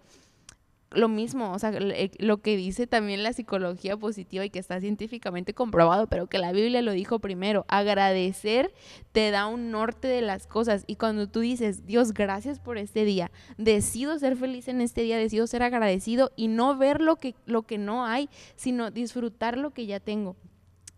lo 0.94 1.09
mismo, 1.09 1.52
o 1.52 1.59
sea, 1.59 1.70
eh, 1.70 2.11
lo 2.18 2.38
que 2.38 2.57
dice 2.57 2.87
también 2.87 3.22
la 3.22 3.33
psicología 3.33 3.96
positiva 3.96 4.44
y 4.44 4.50
que 4.50 4.59
está 4.59 4.81
científicamente 4.81 5.55
comprobado, 5.55 6.07
pero 6.07 6.26
que 6.26 6.38
la 6.38 6.52
Biblia 6.52 6.83
lo 6.83 6.92
dijo 6.92 7.18
primero, 7.18 7.64
agradecer 7.68 8.72
te 9.12 9.31
da 9.31 9.46
un 9.46 9.70
norte 9.70 10.09
de 10.09 10.22
las 10.22 10.46
cosas 10.46 10.85
y 10.87 10.96
cuando 10.96 11.28
tú 11.28 11.40
dices, 11.40 11.87
Dios, 11.87 12.12
gracias 12.12 12.61
por 12.61 12.78
este 12.78 13.05
día, 13.05 13.31
decido 13.59 14.18
ser 14.18 14.37
feliz 14.37 14.68
en 14.68 14.81
este 14.81 15.02
día, 15.02 15.16
decido 15.16 15.46
ser 15.46 15.62
agradecido 15.62 16.31
y 16.37 16.48
no 16.48 16.76
ver 16.76 17.00
lo 17.00 17.16
que, 17.16 17.35
lo 17.46 17.62
que 17.62 17.78
no 17.78 18.05
hay, 18.05 18.28
sino 18.57 18.90
disfrutar 18.90 19.59
lo 19.59 19.72
que 19.72 19.87
ya 19.87 20.00
tengo 20.00 20.37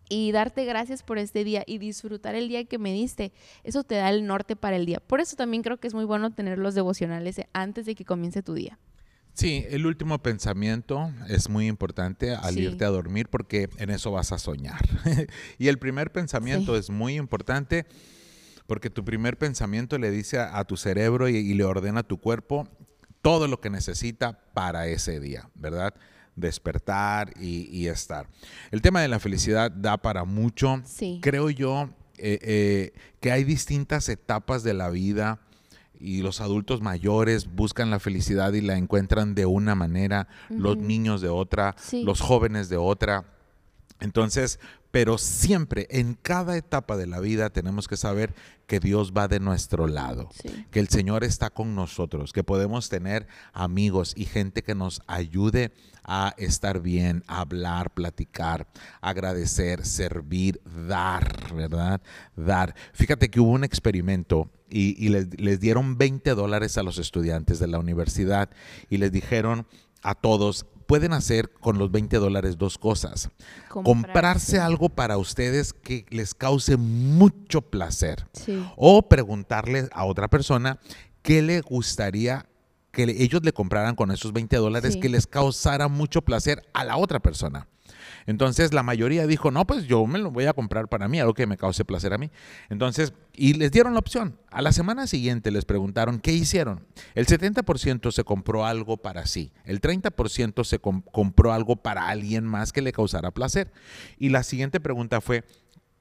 y 0.09 0.31
darte 0.31 0.65
gracias 0.65 1.03
por 1.03 1.17
este 1.17 1.43
día 1.43 1.63
y 1.65 1.77
disfrutar 1.77 2.35
el 2.35 2.47
día 2.47 2.65
que 2.65 2.77
me 2.77 2.93
diste, 2.93 3.31
eso 3.63 3.83
te 3.83 3.95
da 3.95 4.09
el 4.09 4.27
norte 4.27 4.55
para 4.55 4.75
el 4.75 4.85
día. 4.85 4.99
Por 4.99 5.19
eso 5.19 5.35
también 5.35 5.63
creo 5.63 5.77
que 5.77 5.87
es 5.87 5.93
muy 5.93 6.05
bueno 6.05 6.31
tener 6.31 6.59
los 6.59 6.75
devocionales 6.75 7.41
antes 7.53 7.85
de 7.85 7.95
que 7.95 8.05
comience 8.05 8.43
tu 8.43 8.53
día. 8.53 8.77
Sí, 9.35 9.65
el 9.69 9.85
último 9.85 10.17
pensamiento 10.19 11.11
es 11.27 11.49
muy 11.49 11.67
importante 11.67 12.33
al 12.33 12.57
irte 12.57 12.85
a 12.85 12.89
dormir 12.89 13.27
porque 13.29 13.69
en 13.77 13.89
eso 13.89 14.09
vas 14.11 14.31
a 14.31 14.37
soñar. 14.37 14.79
y 15.57 15.67
el 15.67 15.77
primer 15.77 16.13
pensamiento 16.13 16.77
es 16.77 16.89
muy 16.89 17.15
importante 17.15 17.85
porque 18.65 18.89
tu 18.89 19.03
primer 19.03 19.37
pensamiento 19.37 19.97
le 19.97 20.09
dice 20.09 20.39
a, 20.39 20.63
tu 20.63 20.77
cerebro 20.77 21.27
y, 21.27 21.53
le 21.53 21.65
ordena 21.65 21.99
a 21.99 22.03
tu 22.03 22.17
cuerpo 22.17 22.65
todo 23.21 23.49
lo 23.49 23.59
que 23.59 23.69
necesita 23.69 24.39
para 24.53 24.87
ese 24.87 25.19
día, 25.19 25.49
¿verdad? 25.53 25.93
Despertar 26.37 27.33
y, 27.37 27.87
estar. 27.87 28.29
El 28.71 28.81
tema 28.81 29.01
de 29.01 29.09
la 29.09 29.19
felicidad 29.19 29.69
da 29.69 29.97
para 29.97 30.23
mucho. 30.23 30.81
Creo 31.21 31.49
yo 31.49 31.89
eh, 32.17 32.39
eh, 32.41 32.93
que 33.19 33.33
hay 33.33 33.43
distintas 33.43 34.07
etapas 34.07 34.63
de 34.63 34.73
la 34.73 34.89
vida 34.89 35.41
y 36.05 36.21
los 36.21 36.39
adultos 36.39 36.81
mayores 36.81 37.47
buscan 37.51 37.89
la 37.89 37.99
felicidad 37.99 38.53
y 38.53 38.61
la 38.61 38.77
encuentran 38.77 39.33
de 39.33 39.47
una 39.47 39.73
manera, 39.73 40.27
los 40.49 40.77
niños 40.77 41.19
de 41.21 41.29
otra, 41.29 41.75
los 42.03 42.21
jóvenes 42.21 42.69
de 42.69 42.77
otra. 42.77 43.25
Entonces, 43.99 44.59
pero 44.91 45.17
siempre, 45.17 45.87
en 45.89 46.13
cada 46.13 46.55
etapa 46.57 46.95
de 46.97 47.07
la 47.07 47.19
vida, 47.19 47.49
tenemos 47.49 47.87
que 47.87 47.97
saber 47.97 48.33
que 48.67 48.79
Dios 48.79 49.11
va 49.11 49.27
de 49.27 49.39
nuestro 49.39 49.87
lado, 49.87 50.29
que 50.71 50.79
el 50.79 50.87
Señor 50.87 51.23
está 51.23 51.49
con 51.49 51.75
nosotros, 51.75 52.33
que 52.33 52.43
podemos 52.43 52.89
tener 52.89 53.27
amigos 53.53 54.13
y 54.15 54.25
gente 54.25 54.63
que 54.63 54.75
nos 54.75 55.01
ayude 55.07 55.73
a 56.03 56.33
estar 56.37 56.81
bien, 56.81 57.23
a 57.27 57.41
hablar, 57.41 57.93
platicar, 57.93 58.67
agradecer, 59.01 59.85
servir, 59.85 60.61
dar, 60.87 61.53
¿verdad? 61.53 62.01
Dar. 62.35 62.75
Fíjate 62.93 63.29
que 63.29 63.39
hubo 63.39 63.51
un 63.51 63.63
experimento 63.63 64.49
y, 64.69 65.09
les, 65.09 65.39
les 65.39 65.59
dieron 65.59 65.97
20 65.97 66.35
dólares 66.35 66.77
a 66.77 66.83
los 66.83 66.97
estudiantes 66.97 67.59
de 67.59 67.67
la 67.67 67.79
universidad 67.79 68.49
y 68.89 68.97
les 68.97 69.11
dijeron 69.11 69.67
a 70.03 70.15
todos, 70.15 70.65
pueden 70.85 71.13
hacer 71.13 71.51
con 71.51 71.77
los 71.77 71.91
20 71.91 72.17
dólares 72.17 72.57
dos 72.57 72.77
cosas. 72.77 73.29
Comprarse. 73.69 74.59
algo 74.59 74.89
para 74.89 75.17
ustedes 75.17 75.73
que 75.73 76.05
les 76.09 76.33
cause 76.33 76.77
mucho 76.77 77.61
placer. 77.61 78.27
O 78.75 79.07
preguntarle 79.07 79.89
a 79.91 80.05
otra 80.05 80.27
persona 80.27 80.79
qué 81.21 81.41
le 81.41 81.61
gustaría 81.61 82.45
que 82.91 83.03
ellos 83.03 83.41
le 83.43 83.51
compraran 83.51 83.95
con 83.95 84.11
esos 84.11 84.31
20 84.31 84.55
dólares 84.55 84.95
que 84.95 85.09
les 85.09 85.27
causara 85.27 85.87
mucho 85.87 86.21
placer 86.21 86.63
a 86.73 86.85
la 86.85 86.97
otra 86.97 87.19
persona. 87.19 87.67
Entonces 88.25 88.73
la 88.73 88.83
mayoría 88.83 89.27
dijo, 89.27 89.51
no, 89.51 89.67
pues 89.67 89.85
yo 89.85 90.05
me 90.07 90.19
lo 90.19 90.31
voy 90.31 90.45
a 90.45 90.53
comprar 90.53 90.87
para 90.87 91.07
mí, 91.07 91.19
algo 91.19 91.33
que 91.33 91.47
me 91.47 91.57
cause 91.57 91.85
placer 91.85 92.13
a 92.13 92.17
mí. 92.17 92.31
Entonces, 92.69 93.13
y 93.33 93.53
les 93.53 93.71
dieron 93.71 93.93
la 93.93 93.99
opción. 93.99 94.39
A 94.49 94.61
la 94.61 94.71
semana 94.71 95.07
siguiente 95.07 95.51
les 95.51 95.65
preguntaron, 95.65 96.19
¿qué 96.19 96.31
hicieron? 96.31 96.85
El 97.13 97.27
70% 97.27 98.11
se 98.11 98.23
compró 98.23 98.65
algo 98.65 98.97
para 98.97 99.25
sí, 99.25 99.51
el 99.63 99.81
30% 99.81 100.63
se 100.63 100.79
compró 100.79 101.53
algo 101.53 101.75
para 101.75 102.07
alguien 102.07 102.45
más 102.45 102.73
que 102.73 102.81
le 102.81 102.91
causara 102.91 103.31
placer. 103.31 103.71
Y 104.17 104.29
la 104.29 104.43
siguiente 104.43 104.79
pregunta 104.79 105.21
fue, 105.21 105.43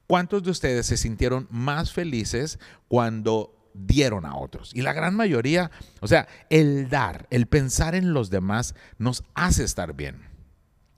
¿cuántos 0.07 0.43
de 0.43 0.51
ustedes 0.51 0.87
se 0.87 0.97
sintieron 0.97 1.47
más 1.51 1.93
felices 1.93 2.59
cuando 2.89 3.61
dieron 3.75 4.25
a 4.25 4.37
otros. 4.37 4.71
Y 4.73 4.83
la 4.83 4.93
gran 4.93 5.17
mayoría, 5.17 5.73
o 6.01 6.07
sea, 6.07 6.29
el 6.49 6.89
dar, 6.89 7.27
el 7.31 7.47
pensar 7.47 7.97
en 7.97 8.13
los 8.13 8.31
demás 8.31 8.77
nos 8.99 9.25
hace 9.35 9.65
estar 9.65 9.95
bien 9.95 10.34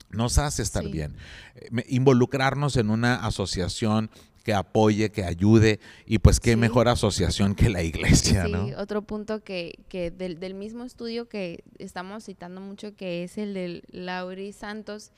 nos 0.09 0.37
hace 0.37 0.61
estar 0.61 0.87
bien. 0.87 1.15
Eh, 1.55 1.85
involucrarnos 1.89 2.77
en 2.77 2.89
una 2.89 3.15
asociación 3.15 4.09
que 4.47 4.53
apoye, 4.53 5.11
que 5.11 5.25
ayude, 5.25 5.81
y 6.05 6.19
pues 6.19 6.39
qué 6.39 6.55
mejor 6.55 6.87
asociación 6.87 7.53
que 7.53 7.69
la 7.69 7.83
iglesia, 7.83 8.45
sí, 8.45 8.73
otro 8.77 9.01
punto 9.01 9.43
que, 9.43 9.77
que 9.89 10.09
del, 10.09 10.39
del, 10.39 10.53
mismo 10.53 10.85
estudio 10.85 11.27
que 11.27 11.65
estamos 11.79 12.23
citando 12.23 12.61
mucho, 12.61 12.95
que 12.95 13.25
es 13.25 13.37
el 13.37 13.53
de 13.53 13.83
Lauri 13.91 14.53
Santos, 14.53 15.11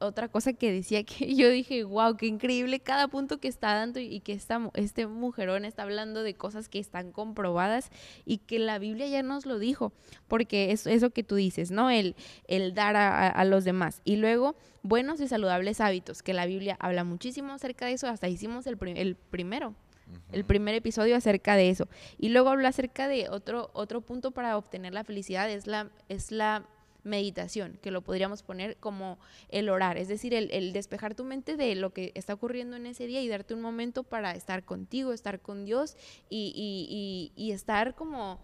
otra 0.00 0.28
cosa 0.28 0.52
que 0.52 0.72
decía 0.72 1.04
que 1.04 1.34
yo 1.36 1.48
dije, 1.50 1.84
wow, 1.84 2.16
qué 2.16 2.26
increíble 2.26 2.80
cada 2.80 3.08
punto 3.08 3.38
que 3.38 3.48
está 3.48 3.74
dando 3.74 4.00
y 4.00 4.20
que 4.20 4.32
esta, 4.32 4.70
este 4.74 5.06
mujerón 5.06 5.64
está 5.64 5.82
hablando 5.82 6.22
de 6.22 6.34
cosas 6.34 6.68
que 6.68 6.78
están 6.78 7.12
comprobadas 7.12 7.90
y 8.24 8.38
que 8.38 8.58
la 8.58 8.78
Biblia 8.78 9.06
ya 9.06 9.22
nos 9.22 9.46
lo 9.46 9.58
dijo, 9.58 9.92
porque 10.26 10.72
es 10.72 10.86
eso 10.86 11.10
que 11.10 11.22
tú 11.22 11.36
dices, 11.36 11.70
¿no? 11.70 11.90
El, 11.90 12.16
el 12.46 12.74
dar 12.74 12.96
a, 12.96 13.44
los 13.44 13.64
demás. 13.64 14.02
Y 14.04 14.16
luego, 14.16 14.56
buenos 14.82 15.20
y 15.20 15.28
saludables 15.28 15.80
hábitos, 15.80 16.22
que 16.22 16.34
la 16.34 16.46
Biblia 16.46 16.76
habla 16.80 17.04
muchísimo 17.04 17.52
acerca 17.52 17.86
de 17.86 17.92
eso, 17.92 18.08
hasta 18.08 18.28
hicimos 18.28 18.66
el, 18.66 18.78
el 18.96 19.16
primero. 19.16 19.74
El 20.32 20.44
primer 20.44 20.74
episodio 20.74 21.16
acerca 21.16 21.54
de 21.54 21.68
eso. 21.68 21.86
Y 22.16 22.30
luego 22.30 22.48
habla 22.48 22.70
acerca 22.70 23.08
de 23.08 23.28
otro, 23.28 23.70
otro 23.74 24.00
punto 24.00 24.30
para 24.30 24.56
obtener 24.56 24.94
la 24.94 25.04
felicidad, 25.04 25.50
es 25.50 25.66
la, 25.66 25.90
es 26.08 26.32
la 26.32 26.66
meditación, 27.08 27.78
que 27.82 27.90
lo 27.90 28.02
podríamos 28.02 28.42
poner 28.42 28.76
como 28.76 29.18
el 29.48 29.68
orar, 29.68 29.98
es 29.98 30.08
decir, 30.08 30.34
el, 30.34 30.72
despejar 30.72 31.14
tu 31.14 31.24
mente 31.24 31.56
de 31.56 31.74
lo 31.74 31.92
que 31.92 32.12
está 32.14 32.34
ocurriendo 32.34 32.76
en 32.76 32.86
ese 32.86 33.06
día 33.06 33.20
y 33.22 33.28
darte 33.28 33.54
un 33.54 33.62
momento 33.62 34.04
para 34.04 34.32
estar 34.32 34.64
contigo, 34.64 35.12
estar 35.12 35.40
con 35.40 35.64
Dios 35.64 35.96
y, 36.28 37.32
y 37.34 37.52
estar 37.52 37.94
como 37.94 38.38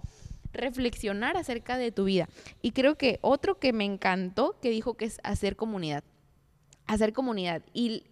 reflexionar 0.54 1.36
acerca 1.36 1.76
de 1.76 1.92
tu 1.92 2.04
vida. 2.04 2.28
Y 2.62 2.70
creo 2.70 2.96
que 2.96 3.18
otro 3.20 3.58
que 3.58 3.72
me 3.72 3.84
encantó, 3.84 4.58
que 4.60 4.70
dijo 4.70 4.94
que 4.94 5.04
es 5.04 5.20
hacer 5.22 5.56
comunidad, 5.56 6.04
hacer 6.86 7.12
comunidad. 7.12 7.62
Y, 7.74 8.04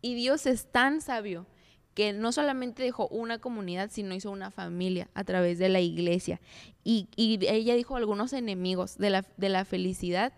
y 0.00 0.14
Dios 0.14 0.46
es 0.46 0.70
tan 0.70 1.00
sabio 1.00 1.46
que 1.94 2.12
no 2.12 2.32
solamente 2.32 2.82
dejó 2.82 3.08
una 3.08 3.38
comunidad, 3.38 3.90
sino 3.90 4.14
hizo 4.14 4.30
una 4.30 4.50
familia 4.50 5.08
a 5.14 5.24
través 5.24 5.58
de 5.58 5.68
la 5.68 5.80
iglesia. 5.80 6.40
Y, 6.82 7.08
ella 7.16 7.74
dijo 7.74 7.96
algunos 7.96 8.32
enemigos 8.32 8.98
de 8.98 9.10
la, 9.10 9.24
de 9.36 9.48
la 9.48 9.64
felicidad. 9.64 10.32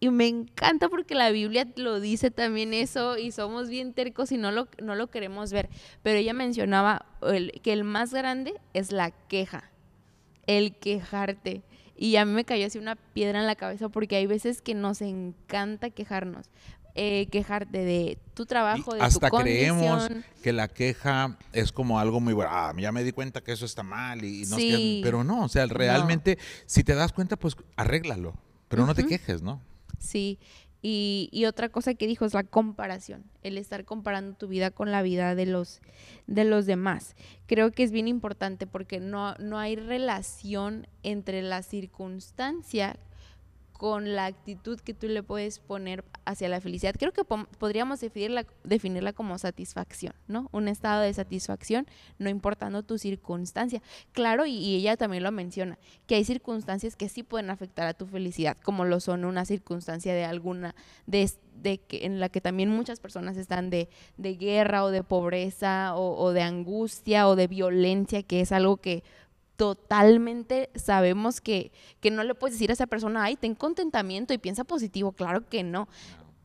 Y 0.00 0.10
me 0.10 0.26
encanta 0.26 0.88
porque 0.88 1.14
la 1.14 1.30
Biblia 1.30 1.68
lo 1.76 2.00
dice 2.00 2.30
también 2.30 2.74
eso 2.74 3.18
y 3.18 3.30
somos 3.30 3.68
bien 3.68 3.92
tercos 3.92 4.32
y 4.32 4.36
no 4.36 4.50
lo, 4.50 4.68
no 4.82 4.94
lo 4.94 5.08
queremos 5.08 5.52
ver. 5.52 5.68
Pero 6.02 6.18
ella 6.18 6.32
mencionaba 6.32 7.06
que 7.62 7.72
el 7.72 7.84
más 7.84 8.12
grande 8.12 8.54
es 8.72 8.90
la 8.90 9.10
queja, 9.10 9.70
el 10.46 10.76
quejarte. 10.76 11.62
Y 11.96 12.16
a 12.16 12.24
mí 12.24 12.32
me 12.32 12.44
cayó 12.44 12.66
así 12.66 12.78
una 12.78 12.96
piedra 12.96 13.38
en 13.38 13.46
la 13.46 13.54
cabeza 13.54 13.88
porque 13.88 14.16
hay 14.16 14.26
veces 14.26 14.60
que 14.60 14.74
nos 14.74 15.02
encanta 15.02 15.90
quejarnos, 15.90 16.50
eh, 16.94 17.26
quejarte 17.30 17.78
de 17.78 18.18
tu 18.34 18.44
trabajo, 18.44 18.94
de 18.94 19.00
hasta 19.00 19.30
tu 19.30 19.36
creemos 19.38 20.08
que 20.42 20.52
la 20.52 20.68
queja 20.68 21.38
es 21.52 21.72
como 21.72 21.98
algo 21.98 22.20
muy 22.20 22.34
bueno. 22.34 22.50
Ah, 22.52 22.74
ya 22.76 22.92
me 22.92 23.02
di 23.02 23.12
cuenta 23.12 23.40
que 23.42 23.52
eso 23.52 23.64
está 23.64 23.82
mal 23.82 24.24
y, 24.24 24.44
no 24.44 24.56
pero 25.02 25.24
no, 25.24 25.44
o 25.44 25.48
sea, 25.48 25.66
realmente 25.66 26.38
si 26.66 26.84
te 26.84 26.94
das 26.94 27.12
cuenta, 27.12 27.36
pues 27.36 27.56
arréglalo, 27.76 28.34
pero 28.68 28.86
no 28.86 28.94
te 28.94 29.06
quejes, 29.06 29.42
¿no? 29.42 29.60
Sí. 29.98 30.38
Y, 30.84 31.28
y, 31.30 31.44
otra 31.44 31.68
cosa 31.68 31.94
que 31.94 32.08
dijo 32.08 32.24
es 32.24 32.34
la 32.34 32.42
comparación, 32.42 33.22
el 33.44 33.56
estar 33.56 33.84
comparando 33.84 34.36
tu 34.36 34.48
vida 34.48 34.72
con 34.72 34.90
la 34.90 35.00
vida 35.00 35.36
de 35.36 35.46
los, 35.46 35.80
de 36.26 36.42
los 36.42 36.66
demás. 36.66 37.14
Creo 37.46 37.70
que 37.70 37.84
es 37.84 37.92
bien 37.92 38.08
importante 38.08 38.66
porque 38.66 38.98
no, 38.98 39.36
no 39.36 39.60
hay 39.60 39.76
relación 39.76 40.88
entre 41.04 41.40
la 41.42 41.62
circunstancia 41.62 42.98
con 43.82 44.14
la 44.14 44.26
actitud 44.26 44.78
que 44.78 44.94
tú 44.94 45.08
le 45.08 45.24
puedes 45.24 45.58
poner 45.58 46.04
hacia 46.24 46.48
la 46.48 46.60
felicidad. 46.60 46.94
Creo 46.96 47.10
que 47.10 47.24
podríamos 47.24 47.98
definirla, 47.98 48.46
definirla 48.62 49.12
como 49.12 49.36
satisfacción, 49.38 50.14
¿no? 50.28 50.48
Un 50.52 50.68
estado 50.68 51.02
de 51.02 51.12
satisfacción, 51.12 51.88
no 52.20 52.30
importando 52.30 52.84
tu 52.84 52.96
circunstancia. 52.96 53.82
Claro, 54.12 54.46
y, 54.46 54.76
ella 54.76 54.96
también 54.96 55.24
lo 55.24 55.32
menciona, 55.32 55.80
que 56.06 56.14
hay 56.14 56.24
circunstancias 56.24 56.94
que 56.94 57.08
sí 57.08 57.24
pueden 57.24 57.50
afectar 57.50 57.88
a 57.88 57.92
tu 57.92 58.06
felicidad, 58.06 58.56
como 58.62 58.84
lo 58.84 59.00
son 59.00 59.24
una 59.24 59.44
circunstancia 59.44 60.14
de 60.14 60.26
alguna, 60.26 60.76
de, 61.06 61.28
de 61.60 61.78
que, 61.78 62.06
en 62.06 62.20
la 62.20 62.28
que 62.28 62.40
también 62.40 62.68
muchas 62.68 63.00
personas 63.00 63.36
están 63.36 63.68
de, 63.68 63.88
de 64.16 64.36
guerra 64.36 64.84
o 64.84 64.92
de 64.92 65.02
pobreza 65.02 65.96
o, 65.96 66.22
o 66.22 66.32
de 66.32 66.42
angustia 66.42 67.26
o 67.26 67.34
de 67.34 67.48
violencia, 67.48 68.22
que 68.22 68.42
es 68.42 68.52
algo 68.52 68.76
que 68.76 69.02
totalmente 69.56 70.70
sabemos 70.74 71.40
que, 71.40 71.72
que 72.00 72.10
no 72.10 72.24
le 72.24 72.34
puedes 72.34 72.54
decir 72.54 72.70
a 72.70 72.74
esa 72.74 72.86
persona, 72.86 73.24
ay, 73.24 73.36
ten 73.36 73.54
contentamiento 73.54 74.34
y 74.34 74.38
piensa 74.38 74.64
positivo. 74.64 75.12
Claro 75.12 75.48
que 75.48 75.62
no. 75.62 75.88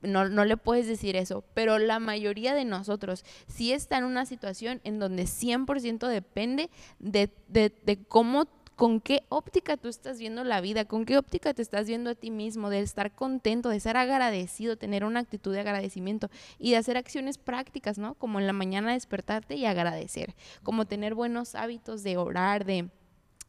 No, 0.03 0.29
no, 0.29 0.45
le 0.45 0.57
puedes 0.57 0.85
decir 0.85 1.15
eso, 1.15 1.43
pero 1.55 1.79
la 1.79 1.99
mayoría 1.99 2.53
de 2.53 2.65
nosotros 2.65 3.25
sí 3.47 3.73
está 3.73 3.97
en 3.97 4.03
una 4.03 4.27
situación 4.27 4.79
en 4.83 4.99
donde 4.99 5.23
100% 5.23 6.07
depende 6.07 6.69
de, 6.99 7.33
de, 7.47 7.73
de, 7.83 8.03
cómo, 8.03 8.45
con 8.77 9.01
qué 9.01 9.23
óptica 9.27 9.75
tú 9.75 9.89
estás 9.89 10.19
viendo 10.19 10.45
la 10.45 10.61
vida, 10.61 10.85
con 10.85 11.03
qué 11.03 11.17
óptica 11.17 11.53
te 11.53 11.61
estás 11.61 11.87
viendo 11.87 12.11
a 12.11 12.15
ti 12.15 12.31
mismo, 12.31 12.69
de 12.69 12.79
estar 12.79 13.11
contento, 13.11 13.67
de 13.67 13.81
ser 13.81 13.97
agradecido, 13.97 14.77
tener 14.77 15.03
una 15.03 15.19
actitud 15.19 15.51
de 15.51 15.59
agradecimiento 15.59 16.29
y 16.57 16.71
de 16.71 16.77
hacer 16.77 16.95
acciones 16.95 17.37
prácticas, 17.37 17.97
¿no? 17.97 18.13
Como 18.13 18.39
en 18.39 18.47
la 18.47 18.53
mañana 18.53 18.93
despertarte 18.93 19.55
y 19.55 19.65
agradecer, 19.65 20.33
como 20.63 20.85
tener 20.85 21.13
buenos 21.13 21.55
hábitos 21.55 22.03
de 22.03 22.15
orar, 22.15 22.63
de 22.63 22.89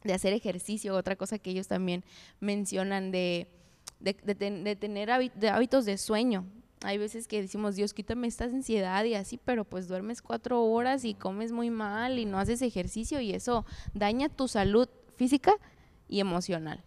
de 0.03 0.13
hacer 0.13 0.33
ejercicio, 0.33 0.95
otra 0.95 1.15
cosa 1.15 1.39
que 1.39 1.51
ellos 1.51 1.67
también 1.67 2.03
mencionan 2.39 3.11
de, 3.11 3.47
de, 3.99 4.75
tener 4.79 5.11
hábitos 5.11 5.85
de 5.85 5.97
sueño. 5.97 6.45
Hay 6.81 6.97
veces 6.97 7.27
que 7.27 7.41
decimos, 7.41 7.75
Dios, 7.75 7.93
quítame 7.93 8.27
esta 8.27 8.45
ansiedad 8.45 9.03
y 9.03 9.13
así, 9.13 9.37
pero 9.37 9.65
pues 9.65 9.89
duermes 9.89 10.21
cuatro 10.21 10.63
horas 10.63 11.03
y 11.03 11.13
comes 11.13 11.51
muy 11.51 11.69
mal 11.69 12.19
y 12.19 12.25
no 12.25 12.39
haces 12.39 12.61
ejercicio 12.61 13.19
y 13.19 13.33
eso 13.33 13.65
daña 13.93 14.29
tu 14.29 14.47
salud 14.47 14.87
física 15.19 15.51
y 16.07 16.21
emocional. 16.21 16.81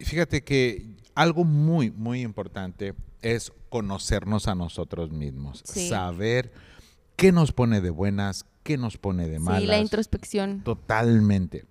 Fíjate 0.00 0.42
que 0.42 0.96
algo 1.14 1.44
muy, 1.44 1.92
muy 1.92 2.22
importante 2.22 2.94
es 3.22 3.52
conocernos 3.70 4.48
a 4.48 4.56
nosotros 4.56 5.12
mismos, 5.12 5.62
saber 5.64 6.52
qué 7.16 7.30
nos 7.30 7.52
pone 7.52 7.80
de 7.80 7.90
buenas, 7.90 8.44
qué 8.64 8.76
nos 8.76 8.98
pone 8.98 9.28
de 9.28 9.38
malas. 9.38 9.62
Sí, 9.62 9.68
la 9.68 9.78
introspección. 9.78 10.62
Totalmente. 10.64 11.64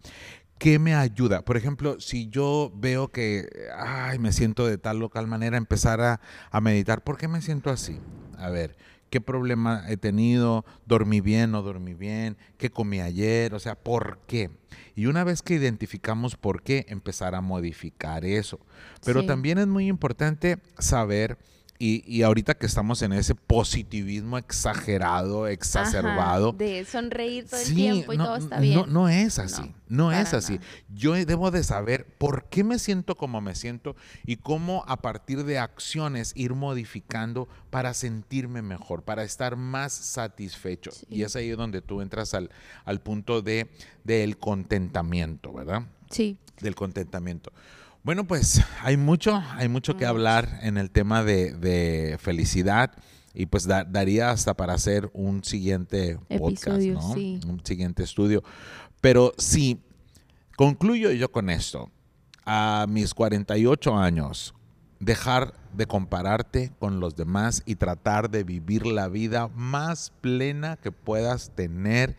¿Qué 0.57 0.79
me 0.79 0.95
ayuda? 0.95 1.43
Por 1.43 1.57
ejemplo, 1.57 1.99
si 1.99 2.29
yo 2.29 2.71
veo 2.73 3.09
que 3.09 3.49
ay, 3.77 4.19
me 4.19 4.31
siento 4.31 4.65
de 4.65 4.77
tal 4.77 5.03
o 5.03 5.09
tal 5.09 5.27
manera, 5.27 5.57
empezar 5.57 5.99
a, 5.99 6.21
a 6.49 6.61
meditar, 6.61 7.03
¿por 7.03 7.17
qué 7.17 7.27
me 7.27 7.41
siento 7.41 7.69
así? 7.69 7.99
A 8.37 8.49
ver, 8.49 8.77
¿qué 9.13 9.21
problema 9.21 9.83
he 9.89 9.95
tenido? 9.95 10.65
¿Dormí 10.87 11.21
bien? 11.21 11.51
¿No 11.51 11.61
dormí 11.61 11.93
bien? 11.93 12.35
¿Qué 12.57 12.71
comí 12.71 12.99
ayer? 12.99 13.53
O 13.53 13.59
sea, 13.59 13.75
¿por 13.75 14.17
qué? 14.25 14.49
Y 14.95 15.05
una 15.05 15.23
vez 15.23 15.43
que 15.43 15.53
identificamos 15.53 16.35
por 16.35 16.63
qué, 16.63 16.87
empezar 16.89 17.35
a 17.35 17.41
modificar 17.41 18.25
eso. 18.25 18.59
Pero 19.05 19.23
también 19.23 19.59
es 19.59 19.67
muy 19.67 19.85
importante 19.85 20.57
saber 20.79 21.37
y, 21.79 22.21
ahorita 22.21 22.53
que 22.53 22.65
estamos 22.65 23.01
en 23.01 23.11
ese 23.11 23.35
positivismo 23.35 24.37
exagerado, 24.37 25.47
exacerbado. 25.47 26.53
de 26.53 26.85
sonreír 26.85 27.45
todo 27.49 27.59
el 27.59 27.75
tiempo 27.75 28.13
y 28.13 28.17
todo 28.17 28.37
está 28.37 28.59
bien. 28.59 28.85
No, 28.87 29.09
es 29.09 29.37
así, 29.39 29.73
no, 29.89 30.11
es 30.11 30.33
así. 30.33 30.59
Yo 30.93 31.13
debo 31.13 31.51
de 31.51 31.63
saber 31.63 32.05
por 32.17 32.45
qué 32.45 32.63
me 32.63 32.79
siento 32.79 33.15
como 33.15 33.41
me 33.41 33.55
siento 33.55 33.95
y 34.25 34.37
cómo 34.37 34.85
a 34.87 34.97
partir 34.97 35.43
de 35.43 35.59
acciones 35.59 36.31
ir 36.35 36.53
modificando 36.53 37.49
para 37.69 37.93
sentirme 37.93 38.61
mejor, 38.61 39.03
para 39.03 39.23
estar 39.23 39.57
más 39.57 39.91
satisfecho. 39.91 40.91
Y 41.09 41.23
es 41.23 41.35
ahí 41.35 41.49
donde 41.49 41.81
tú 41.81 42.01
entras 42.01 42.33
al, 42.33 42.49
al 42.85 43.01
punto 43.01 43.41
de 43.41 43.69
del 44.03 44.37
contentamiento, 44.37 45.51
¿verdad? 45.51 45.83
Sí. 46.09 46.37
Del 46.61 46.75
contentamiento. 46.75 47.51
Bueno, 48.03 48.25
pues 48.27 48.61
hay 48.81 48.97
mucho, 48.97 49.41
hay 49.51 49.69
mucho 49.69 49.95
que 49.95 50.05
hablar 50.05 50.59
en 50.61 50.77
el 50.77 50.91
tema 50.91 51.23
de, 51.23 52.17
felicidad 52.19 52.91
y 53.33 53.45
pues 53.45 53.65
daría 53.65 54.29
hasta 54.29 54.53
para 54.53 54.73
hacer 54.73 55.09
un 55.13 55.43
siguiente 55.43 56.19
podcast, 56.37 56.81
¿no? 56.81 57.11
Un 57.11 57.61
siguiente 57.63 58.03
estudio. 58.03 58.43
Pero 58.99 59.33
sí, 59.37 59.81
concluyo 60.57 61.11
yo 61.11 61.31
con 61.31 61.49
esto. 61.49 61.89
A 62.45 62.87
mis 62.89 63.13
48 63.13 63.95
años, 63.97 64.53
dejar 65.05 65.53
de 65.73 65.87
compararte 65.87 66.71
con 66.79 66.99
los 66.99 67.15
demás 67.15 67.63
y 67.65 67.75
tratar 67.75 68.29
de 68.29 68.43
vivir 68.43 68.85
la 68.85 69.07
vida 69.07 69.49
más 69.55 70.13
plena 70.21 70.77
que 70.77 70.91
puedas 70.91 71.51
tener 71.55 72.15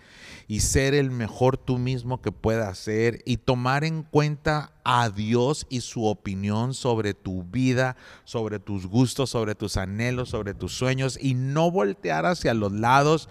y 0.48 0.60
ser 0.60 0.94
el 0.94 1.10
mejor 1.10 1.56
tú 1.56 1.78
mismo 1.78 2.20
que 2.20 2.32
puedas 2.32 2.78
ser 2.78 3.22
y 3.24 3.38
tomar 3.38 3.84
en 3.84 4.02
cuenta 4.02 4.72
a 4.84 5.08
Dios 5.08 5.66
y 5.70 5.80
su 5.80 6.04
opinión 6.04 6.74
sobre 6.74 7.14
tu 7.14 7.44
vida, 7.44 7.96
sobre 8.24 8.58
tus 8.58 8.86
gustos, 8.86 9.30
sobre 9.30 9.54
tus 9.54 9.76
anhelos, 9.76 10.30
sobre 10.30 10.52
tus 10.52 10.76
sueños 10.76 11.18
y 11.20 11.34
no 11.34 11.70
voltear 11.70 12.26
hacia 12.26 12.54
los 12.54 12.72
lados 12.72 13.28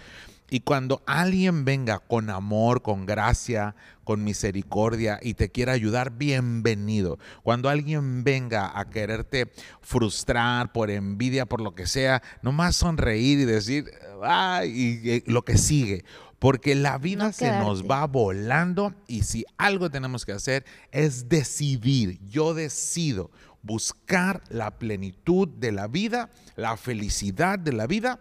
y 0.53 0.59
cuando 0.59 1.01
alguien 1.07 1.65
venga 1.65 1.97
con 1.97 2.29
amor, 2.29 2.83
con 2.83 3.07
gracia, 3.07 3.75
con 4.03 4.23
misericordia 4.23 5.19
y 5.19 5.33
te 5.33 5.49
quiera 5.49 5.71
ayudar, 5.71 6.11
bienvenido. 6.11 7.17
Cuando 7.41 7.69
alguien 7.69 8.23
venga 8.23 8.79
a 8.79 8.87
quererte 8.87 9.51
frustrar 9.81 10.71
por 10.71 10.91
envidia, 10.91 11.47
por 11.47 11.59
lo 11.59 11.73
que 11.73 11.87
sea, 11.87 12.21
nomás 12.43 12.75
sonreír 12.75 13.39
y 13.39 13.45
decir, 13.45 13.85
ay, 14.21 15.23
y, 15.25 15.31
lo 15.31 15.43
que 15.43 15.57
sigue. 15.57 16.05
Porque 16.37 16.75
la 16.75 16.99
vida 16.99 17.33
se 17.33 17.49
nos 17.57 17.89
va 17.89 18.05
volando 18.05 18.93
y 19.07 19.23
si 19.23 19.45
algo 19.57 19.89
tenemos 19.89 20.23
que 20.23 20.33
hacer 20.33 20.65
es 20.91 21.29
decidir. 21.29 22.19
Yo 22.29 22.53
decido 22.53 23.31
buscar 23.63 24.43
la 24.49 24.77
plenitud 24.77 25.47
de 25.47 25.71
la 25.71 25.87
vida, 25.87 26.29
la 26.55 26.77
felicidad 26.77 27.57
de 27.57 27.73
la 27.73 27.87
vida 27.87 28.19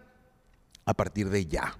a 0.83 0.95
partir 0.95 1.29
de 1.29 1.45
ya. 1.45 1.77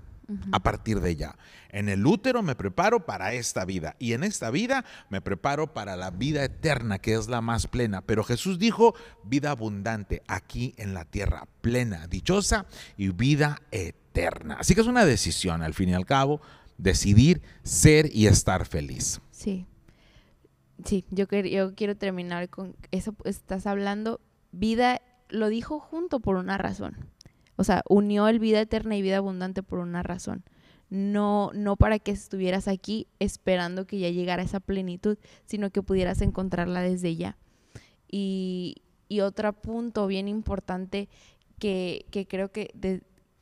A 0.52 0.60
partir 0.60 1.00
de 1.00 1.16
ya. 1.16 1.36
En 1.70 1.90
el 1.90 2.06
útero 2.06 2.44
me 2.44 2.56
preparo 2.56 3.06
para 3.06 3.34
esta 3.34 3.66
vida 3.66 3.96
y 4.00 4.14
en 4.14 4.24
esta 4.24 4.52
vida 4.52 4.86
me 5.10 5.22
preparo 5.22 5.74
para 5.74 5.96
la 5.96 6.12
vida 6.12 6.44
eterna, 6.44 7.00
que 7.00 7.16
es 7.16 7.28
la 7.28 7.42
más 7.42 7.68
plena. 7.68 8.02
Pero 8.02 8.24
Jesús 8.24 8.60
dijo 8.60 8.96
vida 9.24 9.52
abundante 9.52 10.22
aquí 10.28 10.76
en 10.78 10.94
la 10.94 11.06
tierra, 11.06 11.48
plena, 11.62 12.08
dichosa 12.08 12.66
y 12.96 13.10
vida 13.10 13.62
eterna. 13.72 14.58
Así 14.60 14.76
que 14.76 14.82
es 14.82 14.88
una 14.88 15.06
decisión, 15.06 15.64
al 15.64 15.74
fin 15.74 15.90
y 15.90 15.94
al 15.94 16.06
cabo, 16.06 16.42
decidir 16.78 17.42
ser 17.64 18.10
y 18.14 18.28
estar 18.28 18.66
feliz. 18.66 19.20
Sí. 19.32 19.66
Sí, 20.86 21.06
yo, 21.12 21.26
yo 21.30 21.76
quiero 21.76 21.96
terminar 21.96 22.50
con 22.50 22.76
eso. 22.92 23.16
Estás 23.26 23.68
hablando, 23.68 24.20
vida, 24.52 25.02
lo 25.30 25.50
dijo 25.50 25.80
junto 25.80 26.20
por 26.20 26.36
una 26.36 26.58
razón. 26.58 26.98
O 27.64 27.66
sea, 27.66 27.82
unió 27.88 28.28
el 28.28 28.40
vida 28.40 28.60
eterna 28.60 28.98
y 28.98 29.02
vida 29.02 29.20
abundante 29.20 29.64
por 29.64 29.80
una 29.80 30.04
razón. 30.04 30.44
No, 30.90 31.50
no 31.54 31.78
para 31.78 31.98
que 31.98 32.12
estuvieras 32.12 32.68
aquí 32.68 33.08
esperando 33.20 33.88
que 33.88 34.00
ya 34.00 34.10
llegara 34.10 34.44
esa 34.44 34.60
plenitud, 34.60 35.18
sino 35.46 35.70
que 35.70 35.82
pudieras 35.82 36.20
encontrarla 36.22 36.82
desde 36.82 37.16
ya. 37.16 37.38
Y, 38.12 38.82
otro 39.22 39.54
punto 39.54 40.08
bien 40.08 40.28
importante 40.28 41.08
que, 41.58 42.06
creo 42.28 42.52
que, 42.52 42.74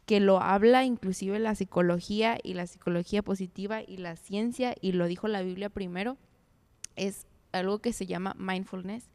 que 0.05 0.19
lo 0.19 0.39
habla 0.39 0.85
inclusive 0.85 1.39
la 1.39 1.55
psicología 1.55 2.37
y 2.43 2.53
la 2.53 2.67
psicología 2.67 3.23
positiva 3.23 3.81
y 3.81 3.97
la 3.97 4.17
ciencia, 4.17 4.75
y 4.81 4.91
lo 4.91 5.07
dijo 5.07 5.27
la 5.27 5.41
Biblia 5.41 5.69
primero, 5.69 6.19
es 6.95 7.25
algo 7.53 7.79
que 7.79 7.91
se 7.91 8.05
llama 8.05 8.35
mindfulness, 8.37 9.09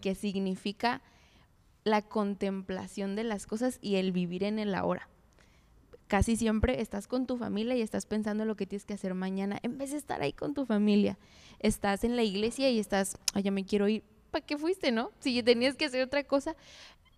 que 0.00 0.16
significa 0.16 1.00
la 1.84 2.02
contemplación 2.02 3.16
de 3.16 3.24
las 3.24 3.46
cosas 3.46 3.78
y 3.80 3.96
el 3.96 4.12
vivir 4.12 4.44
en 4.44 4.58
el 4.58 4.74
ahora. 4.74 5.08
Casi 6.06 6.36
siempre 6.36 6.80
estás 6.80 7.06
con 7.06 7.26
tu 7.26 7.38
familia 7.38 7.74
y 7.74 7.80
estás 7.80 8.06
pensando 8.06 8.42
en 8.42 8.48
lo 8.48 8.56
que 8.56 8.66
tienes 8.66 8.84
que 8.84 8.94
hacer 8.94 9.14
mañana, 9.14 9.58
en 9.62 9.78
vez 9.78 9.92
de 9.92 9.96
estar 9.96 10.20
ahí 10.20 10.32
con 10.32 10.52
tu 10.52 10.66
familia. 10.66 11.18
Estás 11.58 12.04
en 12.04 12.16
la 12.16 12.22
iglesia 12.22 12.68
y 12.70 12.78
estás, 12.78 13.16
ay, 13.32 13.44
ya 13.44 13.50
me 13.50 13.64
quiero 13.64 13.88
ir. 13.88 14.02
¿Para 14.30 14.44
qué 14.44 14.58
fuiste, 14.58 14.92
no? 14.92 15.10
Si 15.20 15.42
tenías 15.42 15.74
que 15.74 15.86
hacer 15.86 16.02
otra 16.02 16.24
cosa, 16.24 16.54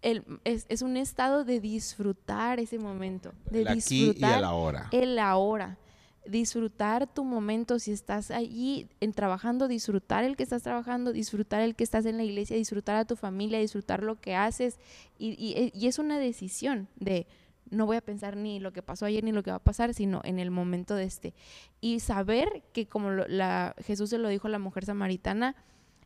el, 0.03 0.25
es, 0.45 0.83
un 0.83 0.97
estado 0.97 1.45
de 1.45 1.61
disfrutar 1.61 2.61
ese 2.61 2.79
momento, 2.79 3.33
de 3.51 3.63
el 3.63 3.75
disfrutar 3.75 4.31
aquí 4.31 4.35
y 4.35 4.39
el 4.39 4.45
ahora. 4.45 4.89
El 4.93 5.19
ahora 5.19 5.79
disfrutar 6.27 7.13
tu 7.13 7.25
momento, 7.25 7.79
si 7.79 7.93
estás 7.93 8.31
allí 8.31 8.89
en 9.01 9.13
trabajando, 9.13 9.69
disfrutar 9.69 10.25
el 10.25 10.37
que 10.37 10.43
estás 10.43 10.63
trabajando, 10.63 11.13
disfrutar 11.13 11.61
el 11.61 11.75
que 11.75 11.85
estás 11.85 12.07
en 12.07 12.17
la 12.17 12.25
iglesia, 12.25 12.57
disfrutar 12.57 12.97
a 12.97 13.05
tu 13.05 13.17
familia, 13.17 13.59
disfrutar 13.59 14.03
lo 14.03 14.21
que 14.21 14.35
haces. 14.35 14.79
Y, 15.19 15.55
eh, 15.57 15.73
es 15.75 15.99
una 15.99 16.19
decisión 16.19 16.89
de 16.97 17.27
no 17.71 17.87
voy 17.87 17.97
a 17.97 18.01
pensar 18.01 18.37
ni 18.37 18.61
lo 18.61 18.73
que 18.73 18.83
pasó 18.83 19.07
ayer 19.07 19.25
ni 19.25 19.33
lo 19.33 19.43
que 19.43 19.51
va 19.51 19.57
a 19.57 19.65
pasar, 19.65 19.95
sino 19.95 20.21
en 20.25 20.39
el 20.39 20.51
momento 20.51 20.95
de 20.95 21.05
este. 21.05 21.35
Y 21.81 22.01
saber 22.01 22.63
que 22.73 22.87
como 22.87 23.11
la, 23.11 23.75
Jesús 23.85 24.11
se 24.11 24.19
lo 24.19 24.29
dijo 24.29 24.49
a 24.49 24.51
la 24.51 24.59
mujer 24.59 24.85
samaritana, 24.85 25.57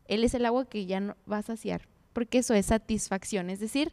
Él 0.07 0.25
es 0.25 0.35
el 0.35 0.47
agua 0.47 0.69
que 0.69 0.87
ya 0.87 1.01
no 1.01 1.17
va 1.31 1.39
a 1.39 1.43
saciar, 1.43 1.89
porque 2.13 2.39
eso 2.39 2.55
es 2.55 2.67
satisfacción, 2.67 3.51
es 3.51 3.61
decir, 3.61 3.93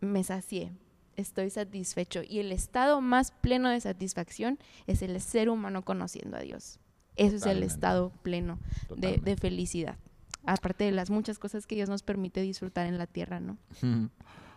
me 0.00 0.24
sacié, 0.24 0.72
estoy 1.20 1.50
satisfecho. 1.50 2.22
Y 2.28 2.40
el 2.40 2.52
estado 2.52 3.00
más 3.00 3.30
pleno 3.30 3.68
de 3.68 3.80
satisfacción 3.80 4.58
es 4.86 5.02
el 5.02 5.20
ser 5.20 5.48
humano 5.48 5.82
conociendo 5.82 6.36
a 6.36 6.40
Dios. 6.40 6.78
Eso 7.16 7.36
es 7.36 7.46
el 7.46 7.62
estado 7.62 8.12
pleno 8.22 8.58
de, 8.96 9.36
felicidad. 9.36 9.96
Aparte 10.46 10.84
de 10.84 10.92
las 10.92 11.10
muchas 11.10 11.38
cosas 11.38 11.66
que 11.66 11.74
Dios 11.74 11.88
nos 11.88 12.02
permite 12.02 12.40
disfrutar 12.40 12.86
en 12.86 12.96
la 12.96 13.06
tierra, 13.06 13.40
¿no? 13.40 13.58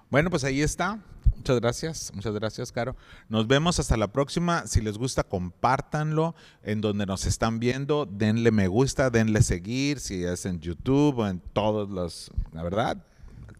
Bueno, 0.10 0.30
pues 0.30 0.44
ahí 0.44 0.62
está. 0.62 1.00
Muchas 1.36 1.60
gracias, 1.60 2.12
muchas 2.14 2.34
gracias, 2.34 2.72
Caro. 2.72 2.96
Nos 3.28 3.48
vemos 3.48 3.80
hasta 3.80 3.98
la 3.98 4.14
próxima. 4.14 4.66
Si 4.66 4.80
les 4.80 4.98
gusta, 4.98 5.24
compártanlo 5.24 6.36
en 6.62 6.80
donde 6.80 7.06
nos 7.06 7.26
están 7.26 7.60
viendo. 7.60 8.06
Denle 8.06 8.52
me 8.52 8.68
gusta, 8.68 9.10
denle 9.10 9.42
seguir, 9.42 10.00
si 10.00 10.24
es 10.24 10.46
en 10.46 10.60
YouTube 10.60 11.18
o 11.18 11.28
en 11.28 11.40
todos 11.40 11.90
los, 11.90 12.32
la 12.54 12.64
verdad, 12.64 13.06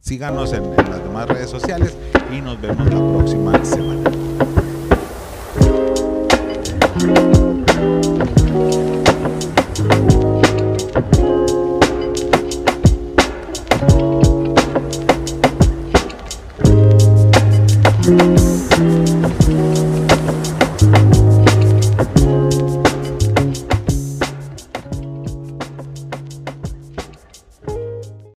Síganos 0.04 0.52
en, 0.52 0.70
las 0.76 1.02
demás 1.02 1.30
redes 1.30 1.50
sociales 1.50 1.96
y 2.30 2.42
nos 2.42 2.60
vemos 2.60 2.94
la 2.94 3.00
próxima 3.00 3.64
semana. 3.64 4.12